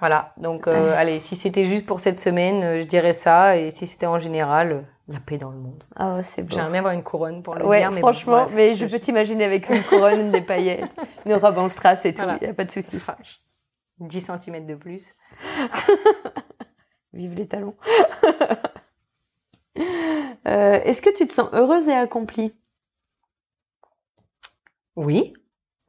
[0.00, 3.70] Voilà, donc euh, allez, si c'était juste pour cette semaine, euh, je dirais ça, et
[3.70, 5.84] si c'était en général, euh, la paix dans le monde.
[5.96, 6.54] Ah ouais, c'est bon.
[6.54, 7.90] J'aimerais avoir une couronne pour le ouais, dire.
[7.90, 10.90] Mais franchement, mais je peux t'imaginer avec une couronne, des paillettes,
[11.26, 12.98] une robe en strass et tout, il n'y a pas de souci.
[14.00, 15.14] 10 cm de plus.
[17.12, 17.76] Vive les talons.
[20.44, 22.54] Est-ce que tu te sens heureuse et accomplie?
[24.96, 25.34] Oui,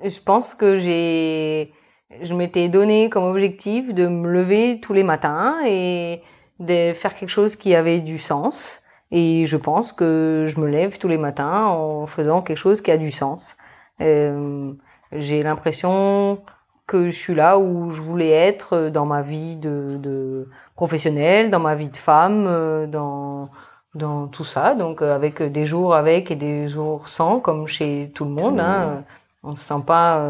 [0.03, 1.73] je pense que j'ai
[2.22, 6.22] je m'étais donné comme objectif de me lever tous les matins et
[6.59, 8.82] de faire quelque chose qui avait du sens.
[9.11, 12.91] Et je pense que je me lève tous les matins en faisant quelque chose qui
[12.91, 13.57] a du sens.
[14.01, 14.74] Euh,
[15.11, 16.41] j'ai l'impression
[16.88, 21.59] que je suis là où je voulais être dans ma vie de, de professionnelle, dans
[21.59, 26.68] ma vie de femme, euh, dans tout ça, donc avec des jours avec et des
[26.68, 28.59] jours sans, comme chez tout le monde.
[28.59, 29.03] Hein.
[29.43, 30.25] On se sent pas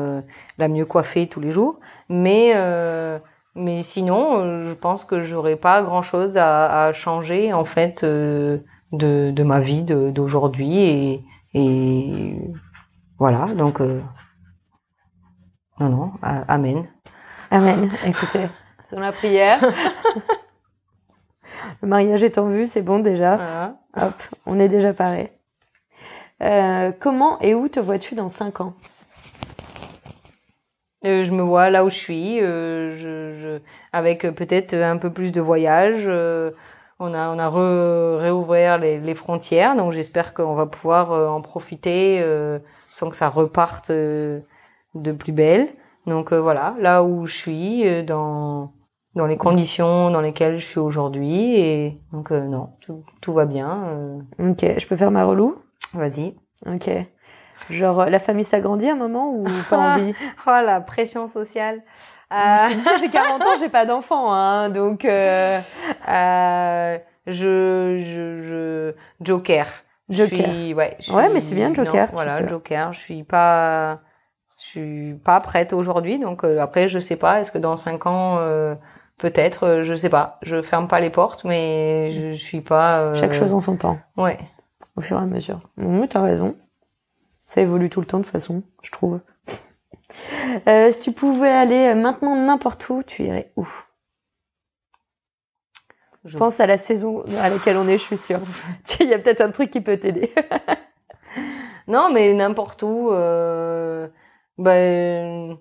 [0.57, 2.53] la mieux coiffée tous les jours, mais
[3.55, 8.64] mais sinon, je pense que j'aurais pas grand chose à, à, changer en fait de,
[8.91, 12.36] de ma vie d'aujourd'hui et, et
[13.20, 13.47] voilà.
[13.55, 13.80] Donc
[15.80, 16.88] non non amen.
[17.51, 17.91] Amen.
[18.05, 18.47] Écoutez
[18.93, 19.59] dans la prière.
[21.82, 23.76] Le mariage est en vue, c'est bon déjà.
[23.95, 24.14] Hop,
[24.45, 25.32] on est déjà paré.
[26.41, 28.74] Euh, comment et où te vois-tu dans 5 ans?
[28.74, 28.93] euh,
[31.04, 33.60] je me vois là où je suis, euh, je,
[33.91, 36.08] avec peut-être un peu plus de voyages.
[36.08, 37.49] on a, on a
[38.20, 42.24] réouvert les, les, frontières, donc j'espère qu'on va pouvoir en profiter
[42.91, 45.70] sans que ça reparte de plus belle.
[46.08, 48.72] Donc voilà, là où je suis, dans
[49.16, 53.45] dans les conditions dans lesquelles je suis aujourd'hui et donc euh, non tout, tout, va
[53.45, 54.20] bien euh.
[54.39, 55.58] ok je peux faire ma relou?
[55.93, 56.36] Vas-y
[56.66, 56.89] ok
[57.70, 60.14] genre euh, la famille s'agrandit à un moment ou pas envie?
[60.47, 61.82] Oh la pression sociale
[62.32, 62.70] euh...
[62.72, 65.59] tu sais j'ai 40 ans j'ai pas d'enfant hein donc euh...
[67.28, 69.68] je je je Joker
[70.09, 73.99] Joker ouais ouais mais c'est bien Joker voilà Joker je suis pas
[74.57, 78.39] je suis pas prête aujourd'hui donc après je sais pas est-ce que dans cinq ans
[79.18, 80.38] Peut-être, euh, je sais pas.
[80.41, 82.99] Je ferme pas les portes, mais je suis pas.
[82.99, 83.14] Euh...
[83.16, 83.99] Chaque chose en son temps.
[84.18, 84.39] Ouais.
[84.95, 85.61] Au fur et à mesure.
[85.78, 86.55] Oui, t'as raison.
[87.46, 89.20] Ça évolue tout le temps de toute façon, je trouve.
[90.68, 93.68] Euh, si tu pouvais aller maintenant n'importe où, tu irais où?
[96.24, 98.39] Je pense à la saison à laquelle on est, je suis sûre.
[99.00, 100.32] Il y a peut-être un truc qui peut t'aider.
[101.88, 103.10] non, mais n'importe où.
[103.12, 104.08] Euh...
[104.60, 105.58] Ben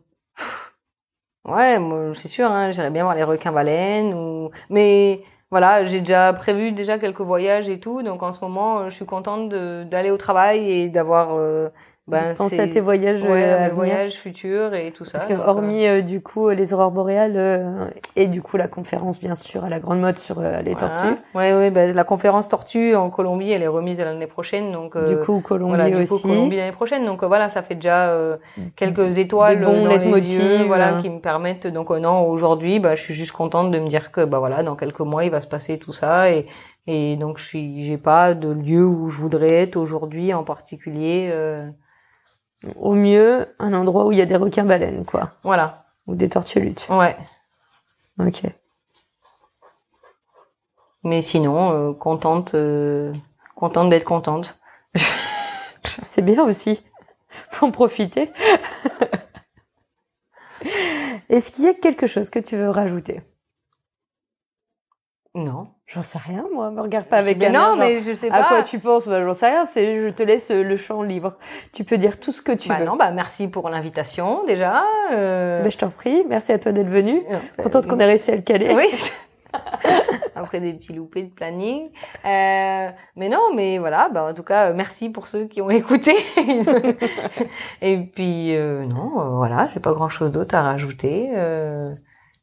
[1.44, 6.00] Ouais, moi c'est sûr, hein, j'irais bien voir les requins baleines ou mais voilà, j'ai
[6.00, 10.10] déjà prévu déjà quelques voyages et tout, donc en ce moment, je suis contente d'aller
[10.10, 11.68] au travail et d'avoir euh,
[12.12, 15.12] ben, penser à tes voyages ouais, euh, voyages futurs et tout ça.
[15.12, 17.86] Parce que hormis euh, du coup les aurores boréales euh,
[18.16, 21.18] et du coup la conférence bien sûr à la grande mode sur les tortues.
[21.34, 25.16] Ouais ouais ben, la conférence tortue en Colombie elle est remise l'année prochaine donc du
[25.16, 26.22] coup Colombie voilà, du aussi.
[26.22, 28.14] Colombie l'année prochaine donc voilà ça fait déjà
[28.76, 33.14] quelques étoiles dans les yeux voilà qui me permettent donc non aujourd'hui bah je suis
[33.14, 35.78] juste contente de me dire que bah voilà dans quelques mois il va se passer
[35.78, 36.46] tout ça et
[36.86, 41.30] et donc je suis j'ai pas de lieu où je voudrais être aujourd'hui en particulier
[42.76, 45.32] au mieux un endroit où il y a des requins baleines, quoi.
[45.42, 45.86] Voilà.
[46.06, 46.86] Ou des tortues luttes.
[46.90, 47.16] Ouais.
[48.18, 48.42] Ok.
[51.04, 53.12] Mais sinon, euh, contente, euh,
[53.56, 54.58] contente d'être contente.
[55.84, 56.82] C'est bien aussi.
[57.28, 58.30] Faut en profiter.
[61.28, 63.20] Est-ce qu'il y a quelque chose que tu veux rajouter?
[65.34, 65.71] Non.
[65.92, 66.70] J'en sais rien, moi.
[66.70, 68.36] Me regarde pas avec mais un Non, mais je sais pas.
[68.36, 69.08] À quoi tu penses?
[69.08, 69.66] Bah, J'en sais rien.
[69.66, 71.34] C'est, je te laisse le champ libre.
[71.72, 72.86] Tu peux dire tout ce que tu bah veux.
[72.86, 74.84] Non, bah merci pour l'invitation déjà.
[75.12, 75.62] Euh...
[75.62, 76.24] Bah, je t'en prie.
[76.28, 77.22] Merci à toi d'être venu.
[77.30, 78.74] Euh, Contente qu'on ait réussi à le caler.
[78.74, 78.88] Oui.
[80.34, 81.90] Après des petits loupés de planning.
[82.24, 84.08] Euh, mais non, mais voilà.
[84.08, 86.14] Bah, en tout cas, merci pour ceux qui ont écouté.
[87.82, 91.30] Et puis euh, non, voilà, j'ai pas grand chose d'autre à rajouter.
[91.34, 91.94] Euh,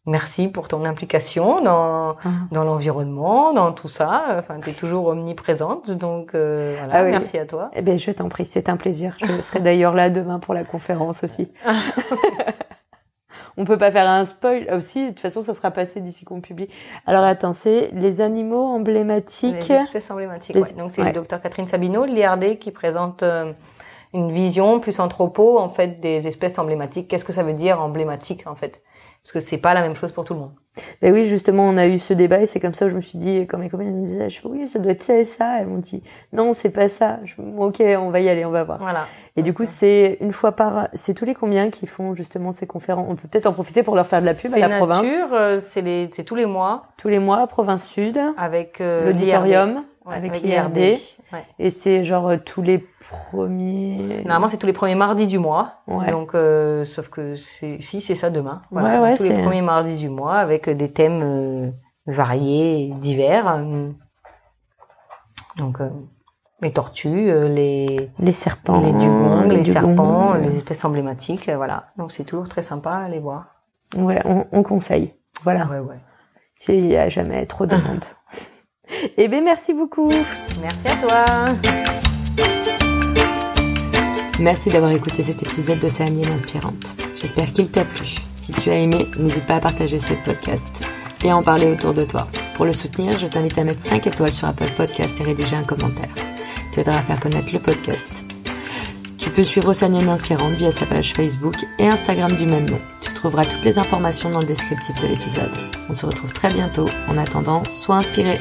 [0.09, 2.29] merci pour ton implication dans, ah.
[2.51, 4.37] dans l'environnement, dans tout ça.
[4.39, 7.71] Enfin, tu es toujours omniprésente, donc euh, voilà, ah merci à toi.
[7.73, 9.15] Eh ben, je t'en prie, c'est un plaisir.
[9.19, 11.49] Je serai d'ailleurs là demain pour la conférence aussi.
[13.57, 15.07] On peut pas faire un spoil aussi.
[15.07, 16.69] De toute façon, ça sera passé d'ici qu'on publie.
[17.05, 19.67] Alors attends, c'est les animaux emblématiques.
[19.67, 20.55] Les espèces emblématiques.
[20.55, 20.71] Ouais.
[20.77, 23.51] Donc c'est le docteur Catherine Sabino, l'IRD, qui présente euh,
[24.13, 27.09] une vision plus anthropo en fait des espèces emblématiques.
[27.09, 28.81] Qu'est-ce que ça veut dire emblématique en fait?
[29.31, 30.51] Parce que c'est pas la même chose pour tout le monde.
[31.03, 33.01] Ben oui, justement, on a eu ce débat et c'est comme ça que je me
[33.01, 35.59] suis dit, quand mes copines me disaient, je oui, ça doit être ça et ça,
[35.59, 36.01] elles m'ont dit,
[36.33, 37.19] non, c'est pas ça.
[37.25, 38.79] Je, ok, on va y aller, on va voir.
[38.79, 39.05] Voilà.
[39.35, 42.65] Et du coup, c'est une fois par, c'est tous les combien qui font justement ces
[42.65, 43.05] conférences?
[43.07, 45.07] On peut peut-être en profiter pour leur faire de la pub à la nature, province.
[45.31, 46.85] Euh, c'est les, c'est tous les mois.
[46.97, 48.19] Tous les mois, province sud.
[48.35, 50.97] Avec euh, l'auditorium, avec, l'IRD.
[51.59, 54.23] Et c'est genre euh, tous les premiers.
[54.23, 55.75] Normalement, c'est tous les premiers mardis du mois.
[55.87, 56.11] Ouais.
[56.11, 58.61] Donc, euh, sauf que c'est si c'est ça demain.
[58.71, 59.01] Voilà.
[59.01, 61.71] Ouais, tous les premiers mardis du mois avec des thèmes euh,
[62.07, 63.59] variés, divers.
[65.57, 65.89] Donc, euh,
[66.61, 71.49] les tortues, euh, les les serpents, les dugongs, les, les serpents, les espèces emblématiques.
[71.49, 71.87] voilà.
[71.97, 73.55] Donc, c'est toujours très sympa à les voir.
[73.95, 75.13] Ouais, on, on conseille.
[75.43, 75.65] Voilà.
[75.67, 75.99] Ouais, ouais.
[76.55, 78.05] S'il y a jamais trop de monde.
[79.17, 80.11] Eh bien, merci beaucoup.
[80.61, 81.25] Merci à toi.
[84.39, 86.95] Merci d'avoir écouté cet épisode d'Océanienne Inspirante.
[87.19, 88.15] J'espère qu'il t'a plu.
[88.35, 90.67] Si tu as aimé, n'hésite pas à partager ce podcast
[91.23, 92.27] et à en parler autour de toi.
[92.55, 95.63] Pour le soutenir, je t'invite à mettre 5 étoiles sur Apple Podcast et rédiger un
[95.63, 96.09] commentaire.
[96.73, 98.25] Tu aideras à faire connaître le podcast.
[99.19, 102.79] Tu peux suivre Océanienne Inspirante via sa page Facebook et Instagram du même nom.
[103.01, 105.51] Tu trouveras toutes les informations dans le descriptif de l'épisode.
[105.89, 106.87] On se retrouve très bientôt.
[107.09, 108.39] En attendant, sois inspiré.